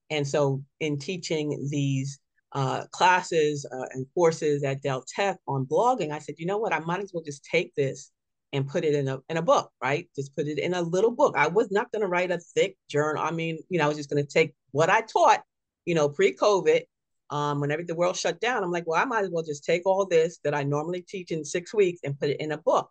and 0.10 0.28
so 0.28 0.64
in 0.80 1.00
teaching 1.00 1.68
these 1.72 2.20
uh, 2.52 2.86
classes 2.92 3.66
uh, 3.72 3.86
and 3.92 4.06
courses 4.14 4.64
at 4.64 4.82
Del 4.84 5.04
Tech 5.16 5.38
on 5.48 5.66
blogging, 5.66 6.12
I 6.12 6.20
said, 6.20 6.36
you 6.38 6.46
know 6.46 6.60
what, 6.60 6.74
I 6.74 6.80
might 6.80 7.02
as 7.02 7.12
well 7.14 7.24
just 7.24 7.44
take 7.46 7.74
this 7.76 8.12
and 8.54 8.68
put 8.68 8.86
it 8.86 8.96
in 8.96 9.08
a 9.08 9.20
in 9.30 9.38
a 9.38 9.42
book, 9.42 9.72
right? 9.82 10.10
Just 10.16 10.36
put 10.36 10.48
it 10.48 10.60
in 10.60 10.74
a 10.74 10.82
little 10.82 11.12
book. 11.12 11.36
I 11.38 11.48
was 11.48 11.72
not 11.72 11.92
going 11.92 12.01
to 12.01 12.08
write 12.08 12.32
a 12.32 12.39
thick 12.39 12.77
journal. 12.89 13.24
I 13.24 13.32
mean, 13.32 13.60
you 13.70 13.77
know, 13.77 13.86
I 13.86 13.88
was 13.88 13.98
just 13.98 14.10
going 14.10 14.25
to 14.25 14.32
take 14.32 14.56
what 14.72 14.89
I 14.89 15.01
taught, 15.01 15.42
you 15.86 15.96
know, 15.96 16.10
pre-COVID, 16.10 16.82
um, 17.30 17.60
whenever 17.60 17.84
the 17.84 17.96
world 17.96 18.16
shut 18.16 18.39
down. 18.39 18.63
I'm 18.63 18.72
like, 18.72 18.88
well, 18.88 19.01
I 19.01 19.06
might 19.06 19.24
as 19.24 19.30
well 19.30 19.44
just 19.44 19.66
take 19.66 19.86
all 19.86 20.06
this 20.06 20.39
that 20.44 20.54
I 20.54 20.63
normally 20.63 21.01
teach 21.01 21.32
in 21.32 21.44
six 21.44 21.74
weeks 21.74 22.00
and 22.04 22.20
put 22.20 22.30
it 22.30 22.39
in 22.39 22.51
a 22.51 22.58
book. 22.58 22.89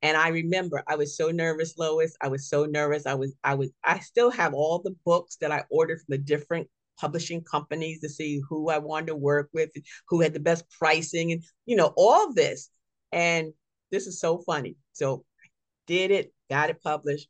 And 0.00 0.16
I 0.16 0.28
remember 0.28 0.82
I 0.86 0.94
was 0.94 1.16
so 1.16 1.30
nervous, 1.30 1.76
Lois. 1.76 2.16
I 2.20 2.28
was 2.28 2.48
so 2.48 2.64
nervous. 2.64 3.04
I 3.04 3.14
was, 3.14 3.34
I 3.42 3.54
was, 3.54 3.70
I 3.84 3.98
still 3.98 4.30
have 4.30 4.54
all 4.54 4.78
the 4.78 4.94
books 5.04 5.36
that 5.40 5.50
I 5.50 5.64
ordered 5.70 5.98
from 5.98 6.12
the 6.12 6.18
different 6.18 6.68
publishing 7.00 7.42
companies 7.42 8.00
to 8.00 8.08
see 8.08 8.40
who 8.48 8.70
I 8.70 8.78
wanted 8.78 9.08
to 9.08 9.16
work 9.16 9.50
with, 9.52 9.70
who 10.08 10.20
had 10.20 10.34
the 10.34 10.40
best 10.40 10.64
pricing, 10.70 11.32
and 11.32 11.42
you 11.66 11.76
know, 11.76 11.92
all 11.96 12.32
this. 12.32 12.70
And 13.12 13.52
this 13.90 14.06
is 14.06 14.20
so 14.20 14.38
funny. 14.38 14.76
So 14.92 15.24
I 15.42 15.48
did 15.86 16.10
it, 16.10 16.32
got 16.50 16.70
it 16.70 16.82
published. 16.82 17.28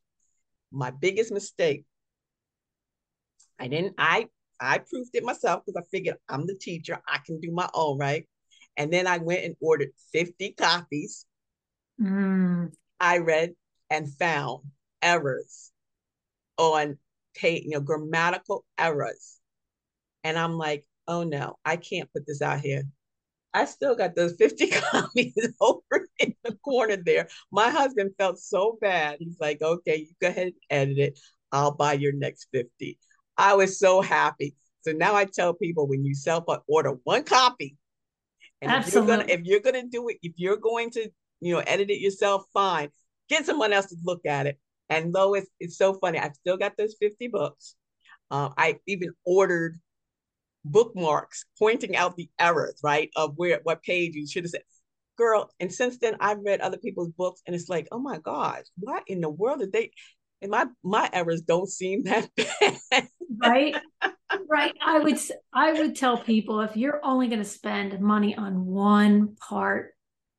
My 0.70 0.90
biggest 0.90 1.32
mistake, 1.32 1.84
I 3.58 3.68
didn't, 3.68 3.94
I 3.98 4.28
I 4.60 4.78
proofed 4.78 5.14
it 5.14 5.24
myself 5.24 5.62
because 5.64 5.80
I 5.80 5.88
figured 5.90 6.16
I'm 6.28 6.46
the 6.46 6.54
teacher, 6.54 7.00
I 7.08 7.18
can 7.24 7.40
do 7.40 7.50
my 7.52 7.68
own, 7.74 7.98
right? 7.98 8.26
And 8.76 8.92
then 8.92 9.06
I 9.06 9.18
went 9.18 9.44
and 9.44 9.56
ordered 9.60 9.90
50 10.12 10.52
copies. 10.52 11.26
Mm. 12.00 12.72
I 13.00 13.18
read 13.18 13.54
and 13.90 14.12
found 14.14 14.64
errors 15.02 15.72
on 16.56 16.98
you 17.42 17.70
know, 17.70 17.80
grammatical 17.80 18.64
errors. 18.76 19.38
And 20.24 20.36
I'm 20.36 20.54
like, 20.58 20.84
oh 21.06 21.22
no, 21.22 21.56
I 21.64 21.76
can't 21.76 22.12
put 22.12 22.26
this 22.26 22.42
out 22.42 22.60
here. 22.60 22.82
I 23.54 23.64
still 23.64 23.94
got 23.94 24.14
those 24.14 24.34
50 24.36 24.66
copies 24.70 25.54
over 25.60 26.07
in 26.26 26.34
the 26.44 26.54
corner 26.64 26.96
there. 26.96 27.28
My 27.50 27.70
husband 27.70 28.12
felt 28.18 28.38
so 28.38 28.78
bad. 28.80 29.16
He's 29.20 29.38
like, 29.40 29.62
okay, 29.62 29.96
you 29.96 30.08
go 30.20 30.28
ahead 30.28 30.48
and 30.48 30.54
edit 30.70 30.98
it. 30.98 31.18
I'll 31.52 31.74
buy 31.74 31.94
your 31.94 32.12
next 32.12 32.48
50. 32.52 32.98
I 33.36 33.54
was 33.54 33.78
so 33.78 34.00
happy. 34.00 34.54
So 34.82 34.92
now 34.92 35.14
I 35.14 35.24
tell 35.24 35.54
people 35.54 35.86
when 35.86 36.04
you 36.04 36.14
self 36.14 36.44
order 36.66 36.96
one 37.04 37.24
copy, 37.24 37.76
and 38.60 38.70
Absolutely. 38.70 39.00
if 39.00 39.08
you're 39.08 39.16
gonna 39.16 39.32
if 39.32 39.40
you're 39.44 39.60
gonna 39.60 39.88
do 39.88 40.08
it, 40.08 40.18
if 40.22 40.32
you're 40.36 40.56
going 40.56 40.90
to 40.90 41.10
you 41.40 41.54
know, 41.54 41.62
edit 41.66 41.90
it 41.90 42.00
yourself, 42.00 42.44
fine. 42.52 42.90
Get 43.28 43.46
someone 43.46 43.72
else 43.72 43.86
to 43.86 43.96
look 44.04 44.24
at 44.26 44.46
it. 44.46 44.58
And 44.88 45.12
Lois, 45.12 45.46
it's 45.60 45.76
so 45.76 45.94
funny. 45.94 46.18
I've 46.18 46.34
still 46.34 46.56
got 46.56 46.76
those 46.76 46.96
50 47.00 47.28
books. 47.28 47.74
Uh, 48.30 48.50
I 48.56 48.78
even 48.86 49.10
ordered 49.24 49.78
bookmarks 50.64 51.44
pointing 51.58 51.96
out 51.96 52.16
the 52.16 52.30
errors, 52.38 52.80
right? 52.82 53.10
Of 53.16 53.34
where 53.36 53.60
what 53.62 53.82
page 53.82 54.14
you 54.14 54.26
should 54.26 54.44
have 54.44 54.50
said. 54.50 54.62
Girl, 55.18 55.50
and 55.60 55.72
since 55.72 55.98
then 55.98 56.16
I've 56.20 56.38
read 56.44 56.60
other 56.60 56.78
people's 56.78 57.10
books 57.10 57.42
and 57.46 57.54
it's 57.54 57.68
like, 57.68 57.88
oh 57.92 57.98
my 57.98 58.18
gosh, 58.18 58.64
what 58.78 59.02
in 59.06 59.20
the 59.20 59.28
world 59.28 59.60
did 59.60 59.72
they 59.72 59.90
and 60.40 60.50
my 60.50 60.66
my 60.82 61.10
errors 61.12 61.42
don't 61.42 61.68
seem 61.68 62.04
that 62.04 62.30
bad. 62.90 63.08
right. 63.36 63.74
Right. 64.48 64.74
I 64.84 65.00
would 65.00 65.18
I 65.52 65.72
would 65.72 65.96
tell 65.96 66.18
people 66.18 66.60
if 66.60 66.76
you're 66.76 67.04
only 67.04 67.28
going 67.28 67.40
to 67.40 67.44
spend 67.44 67.98
money 68.00 68.36
on 68.36 68.64
one 68.64 69.36
part 69.36 69.94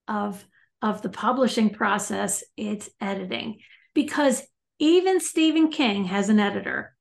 of 0.08 0.44
of 0.82 1.02
the 1.02 1.10
publishing 1.10 1.72
process, 1.72 2.44
it's 2.56 2.90
editing. 3.02 3.60
Because 3.94 4.48
even 4.80 5.20
Stephen 5.20 5.70
King 5.72 6.06
has 6.06 6.30
an 6.30 6.40
editor 6.40 6.96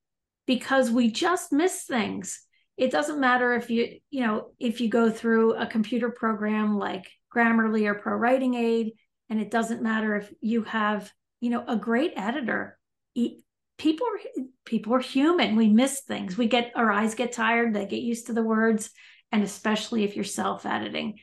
because 0.45 0.91
we 0.91 1.11
just 1.11 1.53
miss 1.53 1.83
things 1.83 2.41
it 2.79 2.91
doesn't 2.91 3.19
matter 3.19 3.53
if 3.53 3.69
you 3.69 3.99
you 4.09 4.25
know 4.25 4.51
if 4.57 4.79
you 4.79 4.89
go 4.89 5.11
through 5.11 5.53
a 5.53 5.67
computer 5.67 6.09
program 6.09 6.77
like 6.77 7.05
grammarly 7.33 7.85
or 7.87 7.95
ProWritingAid. 7.95 8.91
and 9.29 9.39
it 9.39 9.51
doesn't 9.51 9.81
matter 9.81 10.15
if 10.15 10.31
you 10.41 10.63
have 10.63 11.11
you 11.39 11.49
know 11.49 11.63
a 11.67 11.75
great 11.75 12.13
editor 12.15 12.77
people 13.77 14.07
are 14.07 14.43
people 14.65 14.93
are 14.93 14.99
human 14.99 15.55
we 15.55 15.67
miss 15.67 16.01
things 16.01 16.37
we 16.37 16.47
get 16.47 16.71
our 16.75 16.91
eyes 16.91 17.15
get 17.15 17.31
tired 17.31 17.73
they 17.73 17.85
get 17.85 18.01
used 18.01 18.27
to 18.27 18.33
the 18.33 18.43
words 18.43 18.91
and 19.31 19.43
especially 19.43 20.03
if 20.03 20.15
you're 20.15 20.25
self 20.25 20.65
editing 20.65 21.17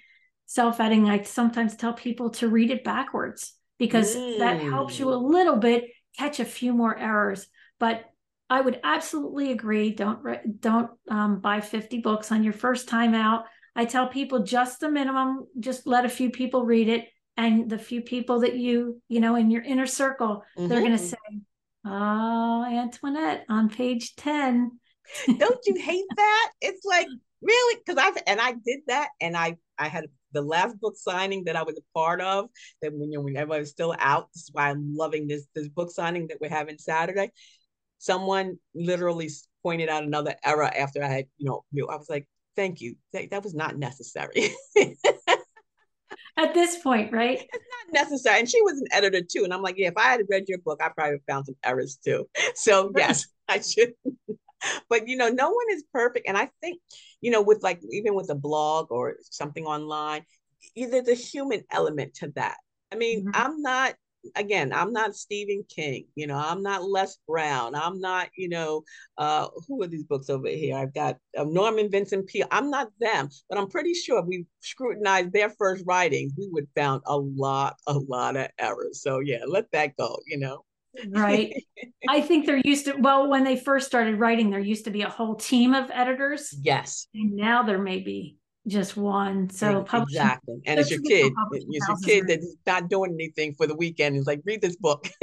self 0.46 0.80
editing 0.80 1.08
i 1.08 1.22
sometimes 1.22 1.76
tell 1.76 1.92
people 1.92 2.30
to 2.30 2.48
read 2.48 2.70
it 2.70 2.84
backwards 2.84 3.52
because 3.78 4.16
mm. 4.16 4.38
that 4.38 4.60
helps 4.60 4.98
you 4.98 5.10
a 5.10 5.16
mm. 5.16 5.30
little 5.30 5.56
bit 5.56 5.84
catch 6.18 6.40
a 6.40 6.44
few 6.44 6.72
more 6.72 6.96
errors 6.96 7.46
but 7.78 8.04
I 8.48 8.60
would 8.60 8.80
absolutely 8.84 9.50
agree. 9.50 9.90
Don't 9.90 10.60
don't 10.60 10.90
um, 11.10 11.40
buy 11.40 11.60
50 11.60 11.98
books 11.98 12.30
on 12.30 12.44
your 12.44 12.52
first 12.52 12.88
time 12.88 13.14
out. 13.14 13.44
I 13.76 13.84
tell 13.84 14.08
people 14.08 14.42
just 14.42 14.80
the 14.80 14.90
minimum. 14.90 15.46
Just 15.60 15.86
let 15.86 16.04
a 16.04 16.08
few 16.08 16.30
people 16.30 16.64
read 16.64 16.88
it, 16.88 17.06
and 17.36 17.68
the 17.68 17.78
few 17.78 18.00
people 18.00 18.40
that 18.40 18.56
you 18.56 19.00
you 19.08 19.20
know 19.20 19.36
in 19.36 19.50
your 19.50 19.62
inner 19.62 19.86
circle, 19.86 20.42
mm-hmm. 20.56 20.68
they're 20.68 20.80
going 20.80 20.92
to 20.92 20.98
say, 20.98 21.16
"Oh, 21.84 22.64
Antionette, 22.68 23.42
on 23.48 23.68
page 23.68 24.16
10." 24.16 24.72
Don't 25.38 25.60
you 25.66 25.76
hate 25.76 26.06
that? 26.16 26.50
It's 26.60 26.84
like 26.84 27.06
really 27.42 27.80
because 27.84 28.02
I've 28.02 28.20
and 28.26 28.40
I 28.40 28.52
did 28.52 28.80
that, 28.88 29.10
and 29.20 29.36
I 29.36 29.56
I 29.78 29.88
had 29.88 30.06
the 30.32 30.42
last 30.42 30.80
book 30.80 30.94
signing 30.96 31.44
that 31.44 31.54
I 31.54 31.62
was 31.62 31.78
a 31.78 31.98
part 31.98 32.20
of. 32.20 32.48
That 32.82 32.92
when 32.92 33.12
you 33.12 33.18
know 33.18 33.22
when 33.22 33.36
everybody 33.36 33.60
was 33.60 33.70
still 33.70 33.94
out. 33.98 34.28
This 34.32 34.44
is 34.44 34.50
why 34.52 34.70
I'm 34.70 34.96
loving 34.96 35.28
this 35.28 35.46
this 35.54 35.68
book 35.68 35.90
signing 35.90 36.28
that 36.28 36.38
we're 36.40 36.48
having 36.48 36.78
Saturday 36.78 37.30
someone 37.98 38.58
literally 38.74 39.30
pointed 39.62 39.88
out 39.88 40.04
another 40.04 40.34
error 40.44 40.64
after 40.64 41.02
I 41.02 41.08
had, 41.08 41.26
you 41.38 41.46
know, 41.72 41.86
I 41.86 41.96
was 41.96 42.08
like, 42.08 42.28
thank 42.56 42.80
you. 42.80 42.96
That, 43.12 43.30
that 43.30 43.44
was 43.44 43.54
not 43.54 43.76
necessary. 43.76 44.50
At 46.38 46.52
this 46.52 46.76
point, 46.78 47.12
right? 47.12 47.40
It's 47.40 47.64
not 47.92 48.02
necessary. 48.04 48.40
And 48.40 48.48
she 48.48 48.60
was 48.60 48.78
an 48.78 48.86
editor 48.92 49.22
too. 49.22 49.44
And 49.44 49.54
I'm 49.54 49.62
like, 49.62 49.78
yeah, 49.78 49.88
if 49.88 49.96
I 49.96 50.10
had 50.10 50.20
read 50.28 50.44
your 50.48 50.58
book, 50.58 50.80
I 50.82 50.90
probably 50.90 51.18
found 51.26 51.46
some 51.46 51.56
errors 51.64 51.98
too. 52.04 52.28
So 52.54 52.92
yes, 52.96 53.26
I 53.48 53.60
should. 53.60 53.94
but 54.90 55.08
you 55.08 55.16
know, 55.16 55.28
no 55.28 55.50
one 55.50 55.66
is 55.70 55.84
perfect. 55.92 56.28
And 56.28 56.36
I 56.36 56.50
think, 56.60 56.80
you 57.20 57.30
know, 57.30 57.42
with 57.42 57.62
like 57.62 57.80
even 57.90 58.14
with 58.14 58.30
a 58.30 58.34
blog 58.34 58.90
or 58.90 59.16
something 59.22 59.64
online, 59.64 60.24
there's 60.74 61.08
a 61.08 61.14
human 61.14 61.62
element 61.70 62.14
to 62.16 62.32
that. 62.36 62.56
I 62.92 62.96
mean, 62.96 63.26
mm-hmm. 63.26 63.30
I'm 63.34 63.62
not 63.62 63.94
again, 64.34 64.72
I'm 64.72 64.92
not 64.92 65.14
Stephen 65.14 65.64
King, 65.68 66.06
you 66.14 66.26
know, 66.26 66.36
I'm 66.36 66.62
not 66.62 66.84
Les 66.84 67.16
Brown, 67.26 67.74
I'm 67.74 68.00
not, 68.00 68.28
you 68.36 68.48
know, 68.48 68.82
uh, 69.18 69.48
who 69.66 69.82
are 69.82 69.86
these 69.86 70.04
books 70.04 70.30
over 70.30 70.48
here? 70.48 70.76
I've 70.76 70.94
got 70.94 71.16
uh, 71.36 71.44
Norman 71.44 71.90
Vincent 71.90 72.26
Peale. 72.26 72.48
I'm 72.50 72.70
not 72.70 72.88
them, 73.00 73.28
but 73.48 73.58
I'm 73.58 73.68
pretty 73.68 73.94
sure 73.94 74.20
if 74.20 74.26
we 74.26 74.46
scrutinized 74.60 75.32
their 75.32 75.50
first 75.50 75.84
writings, 75.86 76.32
we 76.36 76.48
would 76.50 76.66
found 76.74 77.02
a 77.06 77.16
lot, 77.16 77.76
a 77.86 77.94
lot 77.94 78.36
of 78.36 78.48
errors. 78.58 79.02
So 79.02 79.20
yeah, 79.20 79.44
let 79.46 79.70
that 79.72 79.96
go, 79.96 80.18
you 80.26 80.38
know. 80.38 80.64
right. 81.08 81.52
I 82.08 82.20
think 82.20 82.46
there 82.46 82.60
used 82.64 82.86
to, 82.86 82.96
well, 82.96 83.28
when 83.28 83.44
they 83.44 83.56
first 83.56 83.86
started 83.86 84.18
writing, 84.18 84.50
there 84.50 84.60
used 84.60 84.84
to 84.84 84.90
be 84.90 85.02
a 85.02 85.08
whole 85.08 85.34
team 85.34 85.74
of 85.74 85.90
editors. 85.92 86.54
Yes. 86.60 87.08
And 87.14 87.32
now 87.32 87.62
there 87.62 87.78
may 87.78 88.00
be 88.00 88.36
just 88.66 88.96
one. 88.96 89.50
So 89.50 89.86
exactly, 89.92 90.60
and 90.66 90.80
it's 90.80 90.90
your 90.90 91.00
kid. 91.00 91.32
It's 91.52 91.88
your 91.88 91.96
kid 92.04 92.28
that's 92.28 92.56
not 92.66 92.88
doing 92.88 93.14
anything 93.14 93.54
for 93.54 93.66
the 93.66 93.74
weekend. 93.74 94.16
It's 94.16 94.26
like 94.26 94.42
read 94.44 94.60
this 94.60 94.76
book. 94.76 95.08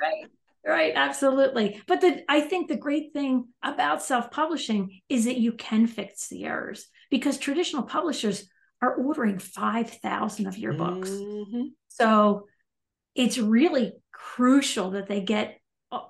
right, 0.00 0.26
right, 0.66 0.92
absolutely. 0.94 1.80
But 1.86 2.00
the 2.00 2.24
I 2.28 2.40
think 2.40 2.68
the 2.68 2.76
great 2.76 3.12
thing 3.12 3.48
about 3.62 4.02
self-publishing 4.02 5.00
is 5.08 5.24
that 5.26 5.38
you 5.38 5.52
can 5.52 5.86
fix 5.86 6.28
the 6.28 6.44
errors 6.44 6.86
because 7.10 7.38
traditional 7.38 7.84
publishers 7.84 8.48
are 8.82 8.94
ordering 8.94 9.38
five 9.38 9.90
thousand 9.90 10.46
of 10.46 10.58
your 10.58 10.72
books. 10.72 11.10
Mm-hmm. 11.10 11.66
So 11.88 12.46
it's 13.14 13.38
really 13.38 13.92
crucial 14.12 14.90
that 14.90 15.06
they 15.06 15.20
get 15.20 15.58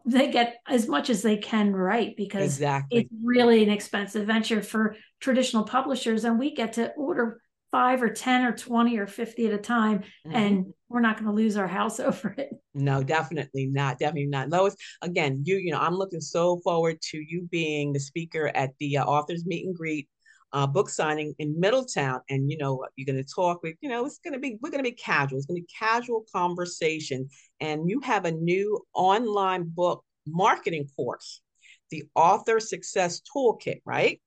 they 0.04 0.30
get 0.30 0.56
as 0.68 0.88
much 0.88 1.10
as 1.10 1.22
they 1.22 1.36
can 1.36 1.72
write 1.72 2.16
because 2.16 2.44
exactly. 2.44 3.00
it's 3.00 3.10
really 3.22 3.62
an 3.62 3.70
expensive 3.70 4.26
venture 4.26 4.62
for 4.62 4.96
traditional 5.20 5.64
publishers 5.64 6.24
and 6.24 6.38
we 6.38 6.54
get 6.54 6.74
to 6.74 6.90
order 6.92 7.40
five 7.70 8.02
or 8.02 8.08
10 8.08 8.44
or 8.44 8.52
20 8.52 8.98
or 8.98 9.06
50 9.06 9.46
at 9.46 9.52
a 9.52 9.58
time 9.58 9.98
mm-hmm. 9.98 10.36
and 10.36 10.66
we're 10.88 11.00
not 11.00 11.16
going 11.16 11.26
to 11.26 11.32
lose 11.32 11.56
our 11.56 11.66
house 11.66 11.98
over 12.08 12.34
it 12.38 12.50
no 12.72 13.02
definitely 13.02 13.66
not 13.66 13.98
definitely 13.98 14.26
not 14.26 14.48
lois 14.48 14.76
again 15.02 15.42
you 15.44 15.56
you 15.56 15.72
know 15.72 15.80
i'm 15.80 15.96
looking 15.96 16.20
so 16.20 16.60
forward 16.60 17.00
to 17.00 17.18
you 17.18 17.48
being 17.50 17.92
the 17.92 18.00
speaker 18.00 18.52
at 18.54 18.70
the 18.78 18.98
uh, 18.98 19.04
authors 19.04 19.44
meet 19.44 19.66
and 19.66 19.74
greet 19.74 20.08
uh, 20.54 20.68
book 20.68 20.88
signing 20.88 21.34
in 21.40 21.58
Middletown, 21.58 22.20
and 22.30 22.50
you 22.50 22.56
know 22.56 22.86
you're 22.96 23.04
going 23.04 23.22
to 23.22 23.28
talk 23.28 23.62
with, 23.62 23.74
you 23.80 23.88
know, 23.88 24.06
it's 24.06 24.20
going 24.20 24.32
to 24.32 24.38
be 24.38 24.56
we're 24.62 24.70
going 24.70 24.82
to 24.82 24.88
be 24.88 24.96
casual. 24.96 25.36
It's 25.36 25.46
going 25.46 25.60
to 25.60 25.66
be 25.66 25.74
casual 25.78 26.24
conversation, 26.32 27.28
and 27.60 27.90
you 27.90 28.00
have 28.00 28.24
a 28.24 28.30
new 28.30 28.80
online 28.94 29.64
book 29.64 30.04
marketing 30.26 30.88
course, 30.96 31.42
the 31.90 32.04
Author 32.14 32.60
Success 32.60 33.20
Toolkit, 33.34 33.80
right? 33.84 34.22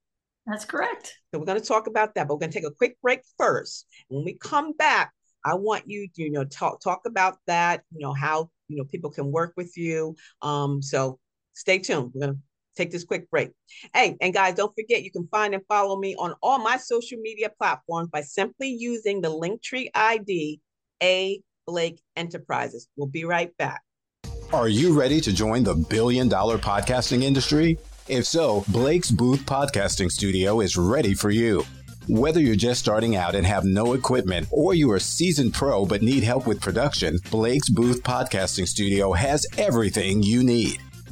That's 0.45 0.65
correct. 0.65 1.15
So 1.31 1.39
we're 1.39 1.45
going 1.45 1.61
to 1.61 1.67
talk 1.67 1.87
about 1.87 2.13
that, 2.15 2.27
but 2.27 2.35
we're 2.35 2.41
going 2.41 2.51
to 2.51 2.59
take 2.59 2.67
a 2.67 2.75
quick 2.75 2.97
break 3.01 3.21
first. 3.37 3.85
When 4.09 4.25
we 4.25 4.37
come 4.37 4.73
back, 4.73 5.13
I 5.45 5.55
want 5.55 5.83
you 5.87 6.09
to 6.13 6.23
you 6.23 6.31
know 6.31 6.43
talk 6.43 6.81
talk 6.81 7.01
about 7.05 7.37
that. 7.47 7.83
You 7.91 8.01
know 8.01 8.13
how 8.13 8.49
you 8.67 8.77
know 8.77 8.83
people 8.83 9.11
can 9.11 9.31
work 9.31 9.53
with 9.55 9.77
you. 9.77 10.13
Um, 10.41 10.81
so 10.81 11.19
stay 11.53 11.79
tuned. 11.79 12.11
We're 12.13 12.27
going 12.27 12.35
to 12.35 12.41
take 12.77 12.91
this 12.91 13.03
quick 13.03 13.29
break. 13.29 13.51
Hey, 13.93 14.15
and 14.21 14.33
guys, 14.33 14.55
don't 14.55 14.73
forget 14.75 15.03
you 15.03 15.11
can 15.11 15.27
find 15.27 15.53
and 15.53 15.63
follow 15.67 15.97
me 15.97 16.15
on 16.15 16.35
all 16.41 16.59
my 16.59 16.77
social 16.77 17.17
media 17.19 17.49
platforms 17.57 18.09
by 18.09 18.21
simply 18.21 18.69
using 18.69 19.21
the 19.21 19.29
Linktree 19.29 19.89
ID 19.93 20.61
A 21.03 21.41
Blake 21.65 22.01
Enterprises. 22.15 22.87
We'll 22.95 23.07
be 23.07 23.25
right 23.25 23.55
back. 23.57 23.81
Are 24.53 24.69
you 24.69 24.97
ready 24.97 25.19
to 25.21 25.33
join 25.33 25.63
the 25.63 25.75
billion 25.75 26.29
dollar 26.29 26.57
podcasting 26.57 27.23
industry? 27.23 27.77
If 28.07 28.25
so, 28.25 28.63
Blake's 28.69 29.11
Booth 29.11 29.45
Podcasting 29.45 30.09
Studio 30.09 30.61
is 30.61 30.77
ready 30.77 31.13
for 31.13 31.29
you. 31.29 31.65
Whether 32.07 32.39
you're 32.39 32.55
just 32.55 32.79
starting 32.79 33.17
out 33.17 33.35
and 33.35 33.45
have 33.45 33.65
no 33.65 33.91
equipment, 33.91 34.47
or 34.49 34.73
you 34.73 34.89
are 34.91 34.95
a 34.95 35.01
seasoned 35.01 35.53
pro 35.53 35.85
but 35.85 36.01
need 36.01 36.23
help 36.23 36.47
with 36.47 36.61
production, 36.61 37.19
Blake's 37.29 37.69
Booth 37.69 38.01
Podcasting 38.03 38.65
Studio 38.65 39.11
has 39.11 39.45
everything 39.57 40.23
you 40.23 40.41
need. 40.41 40.79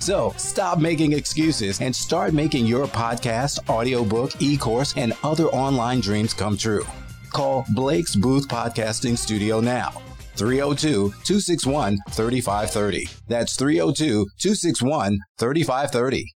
So 0.00 0.32
stop 0.36 0.78
making 0.78 1.12
excuses 1.12 1.80
and 1.80 1.94
start 1.94 2.32
making 2.32 2.66
your 2.66 2.86
podcast, 2.86 3.68
audiobook, 3.68 4.40
e 4.40 4.56
course, 4.56 4.94
and 4.96 5.12
other 5.22 5.46
online 5.46 6.00
dreams 6.00 6.32
come 6.32 6.56
true. 6.56 6.84
Call 7.32 7.64
Blake's 7.74 8.16
Booth 8.16 8.48
Podcasting 8.48 9.18
Studio 9.18 9.60
now. 9.60 9.90
302 10.36 11.10
261 11.24 11.98
3530. 12.10 13.08
That's 13.26 13.56
302 13.56 14.26
261 14.38 15.18
3530. 15.38 16.32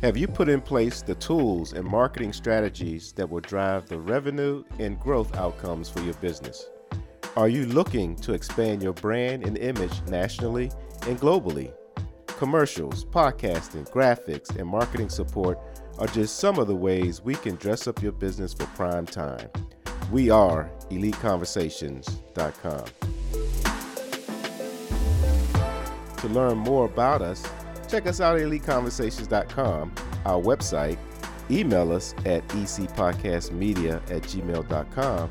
Have 0.00 0.16
you 0.16 0.28
put 0.28 0.48
in 0.48 0.60
place 0.60 1.02
the 1.02 1.16
tools 1.16 1.72
and 1.72 1.84
marketing 1.84 2.32
strategies 2.32 3.12
that 3.14 3.28
will 3.28 3.40
drive 3.40 3.88
the 3.88 3.98
revenue 3.98 4.62
and 4.78 4.98
growth 5.00 5.36
outcomes 5.36 5.88
for 5.88 6.00
your 6.02 6.14
business? 6.14 6.68
Are 7.38 7.48
you 7.48 7.66
looking 7.66 8.16
to 8.16 8.32
expand 8.32 8.82
your 8.82 8.94
brand 8.94 9.46
and 9.46 9.56
image 9.58 10.02
nationally 10.08 10.72
and 11.06 11.20
globally? 11.20 11.72
Commercials, 12.26 13.04
podcasting, 13.04 13.88
graphics, 13.92 14.50
and 14.56 14.66
marketing 14.66 15.08
support 15.08 15.56
are 16.00 16.08
just 16.08 16.40
some 16.40 16.58
of 16.58 16.66
the 16.66 16.74
ways 16.74 17.22
we 17.22 17.36
can 17.36 17.54
dress 17.54 17.86
up 17.86 18.02
your 18.02 18.10
business 18.10 18.52
for 18.52 18.66
prime 18.74 19.06
time. 19.06 19.48
We 20.10 20.30
are 20.30 20.68
EliteConversations.com. 20.90 22.84
To 26.16 26.28
learn 26.28 26.58
more 26.58 26.86
about 26.86 27.22
us, 27.22 27.46
check 27.88 28.08
us 28.08 28.20
out 28.20 28.36
at 28.36 28.42
EliteConversations.com, 28.42 29.94
our 30.24 30.42
website, 30.42 30.98
email 31.52 31.92
us 31.92 32.16
at 32.26 32.44
ecpodcastmedia 32.48 34.02
at 34.10 34.22
gmail.com, 34.24 35.30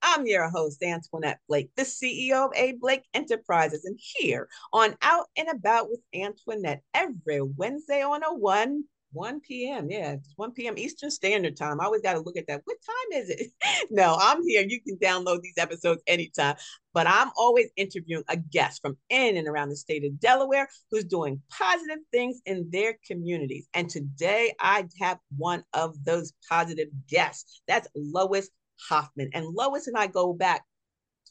I'm 0.13 0.27
your 0.27 0.49
host, 0.49 0.81
Antionette 0.81 1.37
Blake, 1.47 1.69
the 1.77 1.83
CEO 1.83 2.45
of 2.45 2.51
A. 2.57 2.73
Blake 2.73 3.03
Enterprises, 3.13 3.85
and 3.85 3.97
here 3.97 4.49
on 4.73 4.97
Out 5.01 5.27
and 5.37 5.47
About 5.47 5.89
with 5.89 6.01
Antionette 6.13 6.81
every 6.93 7.41
Wednesday 7.41 8.01
on 8.03 8.21
a 8.21 8.33
1 8.33 8.83
1 9.13 9.39
p.m. 9.41 9.89
Yeah, 9.89 10.13
it's 10.13 10.33
1 10.35 10.51
p.m. 10.51 10.77
Eastern 10.77 11.11
Standard 11.11 11.55
Time. 11.55 11.79
I 11.79 11.85
always 11.85 12.01
got 12.01 12.13
to 12.13 12.19
look 12.19 12.37
at 12.37 12.47
that. 12.47 12.61
What 12.65 12.77
time 12.85 13.21
is 13.21 13.29
it? 13.29 13.51
no, 13.89 14.17
I'm 14.19 14.45
here. 14.45 14.65
You 14.67 14.81
can 14.81 14.97
download 14.97 15.41
these 15.41 15.57
episodes 15.57 16.01
anytime. 16.07 16.55
But 16.93 17.07
I'm 17.07 17.29
always 17.37 17.69
interviewing 17.77 18.23
a 18.27 18.35
guest 18.37 18.81
from 18.81 18.97
in 19.09 19.37
and 19.37 19.47
around 19.47 19.69
the 19.69 19.75
state 19.77 20.03
of 20.03 20.19
Delaware 20.19 20.67
who's 20.89 21.05
doing 21.05 21.41
positive 21.49 21.99
things 22.11 22.41
in 22.45 22.69
their 22.69 22.97
communities. 23.05 23.67
And 23.73 23.89
today 23.89 24.53
I 24.59 24.87
have 24.99 25.19
one 25.37 25.63
of 25.73 26.03
those 26.03 26.33
positive 26.49 26.89
guests. 27.07 27.61
That's 27.67 27.87
Lois 27.95 28.49
Hoffman. 28.89 29.29
And 29.33 29.45
Lois 29.45 29.87
and 29.87 29.97
I 29.97 30.07
go 30.07 30.33
back 30.33 30.63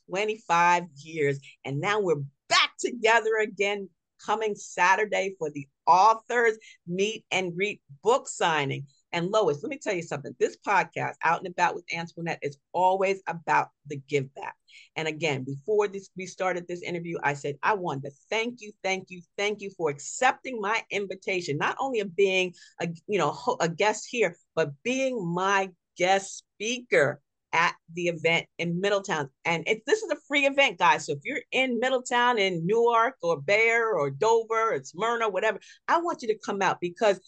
25 0.09 0.85
years. 0.97 1.39
And 1.65 1.81
now 1.81 2.01
we're 2.01 2.23
back 2.49 2.73
together 2.79 3.37
again 3.43 3.89
coming 4.25 4.55
Saturday 4.55 5.35
for 5.39 5.51
the 5.51 5.67
authors 5.87 6.57
meet 6.87 7.25
and 7.31 7.55
greet 7.55 7.81
book 8.03 8.29
signing. 8.29 8.87
And 9.13 9.31
Lois, 9.31 9.63
let 9.63 9.71
me 9.71 9.79
tell 9.79 9.95
you 9.95 10.03
something. 10.03 10.35
This 10.39 10.57
podcast, 10.65 11.15
Out 11.25 11.39
and 11.39 11.49
About 11.49 11.75
with 11.75 11.85
Antionette, 11.93 12.39
is 12.43 12.59
always 12.73 13.23
about 13.27 13.69
the 13.87 13.97
give 14.09 14.33
back. 14.35 14.55
And 14.95 15.09
again, 15.09 15.43
before 15.43 15.89
this 15.89 16.11
we 16.17 16.27
started 16.27 16.69
this 16.69 16.83
interview, 16.83 17.19
I 17.23 17.35
said 17.35 17.57
I 17.63 17.75
wanted 17.75 18.11
to 18.11 18.17
thank 18.29 18.61
you, 18.61 18.71
thank 18.85 19.11
you, 19.11 19.21
thank 19.37 19.63
you 19.63 19.71
for 19.77 19.91
accepting 19.91 20.61
my 20.61 20.81
invitation, 20.91 21.57
not 21.57 21.77
only 21.81 22.01
of 22.01 22.15
being 22.15 22.55
a 22.81 22.89
you 23.09 23.19
know 23.19 23.37
a 23.61 23.69
guest 23.69 24.07
here, 24.09 24.37
but 24.55 24.71
being 24.85 25.27
my 25.27 25.71
guest 25.97 26.39
speaker 26.39 27.21
at 27.53 27.75
the 27.95 28.09
event 28.09 28.47
in 28.59 28.81
Middletown. 28.81 29.29
And 29.45 29.65
it, 29.67 29.83
this 29.87 30.03
is 30.03 30.11
a 30.11 30.17
free 30.29 30.47
event, 30.47 30.79
guys. 30.79 31.07
So 31.07 31.13
if 31.13 31.21
you're 31.25 31.41
in 31.53 31.81
Middletown, 31.81 32.39
in 32.39 32.67
Newark 32.67 33.17
or 33.23 33.41
Bear 33.41 33.93
or 33.95 34.11
Dover 34.11 34.75
or 34.75 34.83
Smyrna, 34.83 35.29
whatever, 35.29 35.59
I 35.89 36.01
want 36.01 36.23
you 36.23 36.29
to 36.29 36.39
come 36.45 36.63
out 36.63 36.79
because 36.81 37.21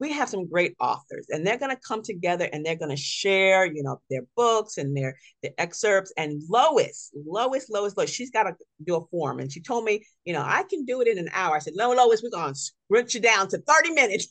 we 0.00 0.12
have 0.12 0.28
some 0.28 0.48
great 0.48 0.74
authors 0.80 1.26
and 1.30 1.46
they're 1.46 1.58
going 1.58 1.74
to 1.74 1.82
come 1.86 2.02
together 2.02 2.48
and 2.52 2.64
they're 2.64 2.76
going 2.76 2.90
to 2.90 2.96
share 2.96 3.66
you 3.66 3.82
know 3.82 4.00
their 4.10 4.22
books 4.36 4.78
and 4.78 4.96
their 4.96 5.16
the 5.42 5.60
excerpts 5.60 6.12
and 6.16 6.42
lois 6.48 7.10
lois 7.26 7.68
lois 7.68 7.96
lois 7.96 8.10
she's 8.10 8.30
got 8.30 8.44
to 8.44 8.54
do 8.86 8.96
a 8.96 9.06
form 9.06 9.40
and 9.40 9.52
she 9.52 9.60
told 9.60 9.84
me 9.84 10.04
you 10.24 10.32
know 10.32 10.42
i 10.44 10.62
can 10.70 10.84
do 10.84 11.00
it 11.00 11.08
in 11.08 11.18
an 11.18 11.28
hour 11.32 11.56
i 11.56 11.58
said 11.58 11.74
no 11.76 11.92
lois 11.92 12.22
we're 12.22 12.30
going 12.30 12.54
to 12.54 12.60
scrunch 12.60 13.14
you 13.14 13.20
down 13.20 13.48
to 13.48 13.58
30 13.58 13.90
minutes 13.90 14.28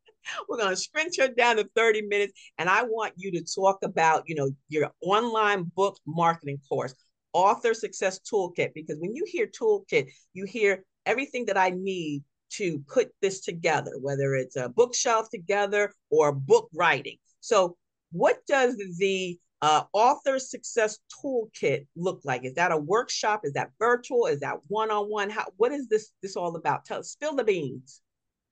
We're 0.48 0.58
going 0.58 0.70
to 0.70 0.76
sprint 0.76 1.16
her 1.18 1.28
down 1.28 1.56
to 1.56 1.68
30 1.76 2.02
minutes. 2.02 2.32
And 2.58 2.68
I 2.68 2.82
want 2.82 3.14
you 3.16 3.30
to 3.32 3.44
talk 3.44 3.78
about, 3.82 4.24
you 4.26 4.34
know, 4.34 4.50
your 4.68 4.90
online 5.00 5.64
book 5.76 5.98
marketing 6.06 6.60
course, 6.68 6.94
author 7.32 7.74
success 7.74 8.20
toolkit, 8.20 8.74
because 8.74 8.98
when 9.00 9.14
you 9.14 9.24
hear 9.26 9.46
toolkit, 9.46 10.08
you 10.32 10.44
hear 10.44 10.84
everything 11.06 11.46
that 11.46 11.58
I 11.58 11.70
need 11.70 12.22
to 12.50 12.78
put 12.88 13.10
this 13.20 13.40
together, 13.40 13.92
whether 14.00 14.34
it's 14.34 14.56
a 14.56 14.68
bookshelf 14.68 15.28
together 15.30 15.92
or 16.10 16.32
book 16.32 16.68
writing. 16.74 17.16
So 17.40 17.76
what 18.12 18.38
does 18.46 18.76
the 18.98 19.38
uh, 19.60 19.82
author 19.92 20.38
success 20.38 20.98
toolkit 21.10 21.86
look 21.96 22.20
like? 22.24 22.44
Is 22.44 22.54
that 22.54 22.70
a 22.70 22.76
workshop? 22.76 23.40
Is 23.44 23.54
that 23.54 23.70
virtual? 23.78 24.26
Is 24.26 24.40
that 24.40 24.58
one-on-one? 24.68 25.30
How, 25.30 25.46
what 25.56 25.72
is 25.72 25.88
this, 25.88 26.12
this 26.22 26.36
all 26.36 26.54
about? 26.54 26.84
Tell 26.84 27.02
spill 27.02 27.34
the 27.34 27.44
beans. 27.44 28.00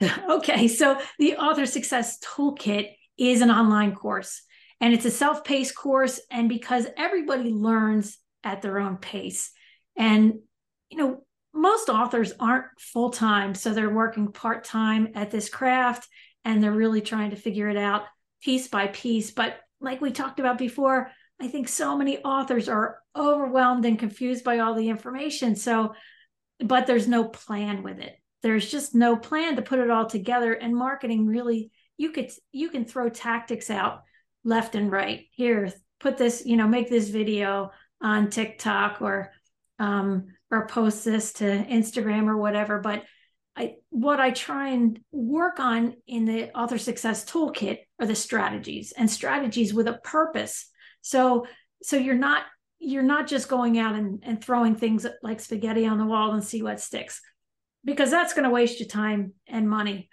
okay, 0.31 0.69
so 0.69 0.99
the 1.19 1.37
Author 1.37 1.67
Success 1.67 2.19
Toolkit 2.21 2.89
is 3.19 3.41
an 3.41 3.51
online 3.51 3.95
course 3.95 4.43
and 4.81 4.93
it's 4.93 5.05
a 5.05 5.11
self 5.11 5.45
paced 5.45 5.77
course. 5.77 6.21
And 6.31 6.49
because 6.49 6.87
everybody 6.97 7.51
learns 7.51 8.19
at 8.45 8.63
their 8.63 8.79
own 8.79 8.97
pace, 8.97 9.53
and 9.97 10.35
you 10.91 10.99
know, 10.99 11.25
most 11.55 11.89
authors 11.89 12.33
aren't 12.41 12.67
full 12.79 13.11
time, 13.11 13.55
so 13.55 13.73
they're 13.73 13.91
working 13.91 14.33
part 14.33 14.65
time 14.65 15.13
at 15.15 15.31
this 15.31 15.49
craft 15.49 16.09
and 16.45 16.63
they're 16.63 16.73
really 16.73 17.01
trying 17.01 17.31
to 17.31 17.37
figure 17.37 17.69
it 17.69 17.77
out 17.77 18.03
piece 18.43 18.69
by 18.69 18.89
piece. 18.89 19.31
But 19.31 19.59
like 19.81 20.01
we 20.01 20.11
talked 20.11 20.41
about 20.41 20.59
before, 20.59 21.11
I 21.41 21.49
think 21.49 21.69
so 21.69 21.97
many 21.97 22.19
authors 22.19 22.69
are 22.69 22.99
overwhelmed 23.15 23.85
and 23.85 23.99
confused 23.99 24.45
by 24.45 24.59
all 24.59 24.75
the 24.75 24.89
information. 24.89 25.57
So, 25.57 25.95
but 26.59 26.87
there's 26.87 27.09
no 27.09 27.25
plan 27.25 27.83
with 27.83 27.99
it 27.99 28.17
there's 28.43 28.71
just 28.71 28.95
no 28.95 29.17
plan 29.17 29.57
to 29.57 29.63
put 29.63 29.79
it 29.79 29.91
all 29.91 30.07
together. 30.07 30.53
And 30.53 30.77
marketing 30.77 31.27
really 31.27 31.71
you 31.97 32.11
could 32.11 32.31
you 32.51 32.69
can 32.69 32.85
throw 32.85 33.09
tactics 33.09 33.71
out 33.71 34.03
left 34.45 34.75
and 34.75 34.91
right. 34.91 35.27
Here 35.31 35.73
put 36.01 36.19
this 36.19 36.45
you 36.45 36.57
know 36.57 36.67
make 36.67 36.91
this 36.91 37.09
video 37.09 37.71
on 38.01 38.29
tiktok 38.29 39.01
or 39.01 39.33
um 39.79 40.27
or 40.51 40.67
post 40.67 41.05
this 41.05 41.35
to 41.35 41.45
instagram 41.45 42.27
or 42.27 42.37
whatever. 42.37 42.81
But 42.81 43.05
i 43.55 43.75
what 43.91 44.19
i 44.19 44.31
try 44.31 44.71
and 44.71 44.99
work 45.13 45.61
on 45.61 45.95
in 46.07 46.25
the 46.25 46.51
author 46.59 46.79
success 46.79 47.25
toolkit 47.25 47.79
are 48.01 48.07
the 48.07 48.15
strategies 48.15 48.93
and 48.97 49.09
strategies 49.11 49.73
with 49.73 49.87
a 49.87 50.01
purpose. 50.05 50.69
So 51.03 51.47
so 51.83 51.97
you're 51.97 52.15
not 52.15 52.45
you're 52.85 53.03
not 53.05 53.29
just 53.29 53.49
going 53.49 53.79
out 53.79 53.95
and, 53.95 54.25
and 54.25 54.43
throwing 54.43 54.75
things 54.75 55.07
like 55.23 55.39
spaghetti 55.39 55.87
on 55.87 55.99
the 55.99 56.05
wall 56.05 56.33
and 56.33 56.43
see 56.43 56.63
what 56.63 56.81
sticks 56.81 57.21
because 57.85 58.11
that's 58.11 58.35
going 58.35 58.45
to 58.45 58.51
waste 58.51 58.81
your 58.81 58.89
time 58.89 59.33
and 59.47 59.69
money, 59.69 60.09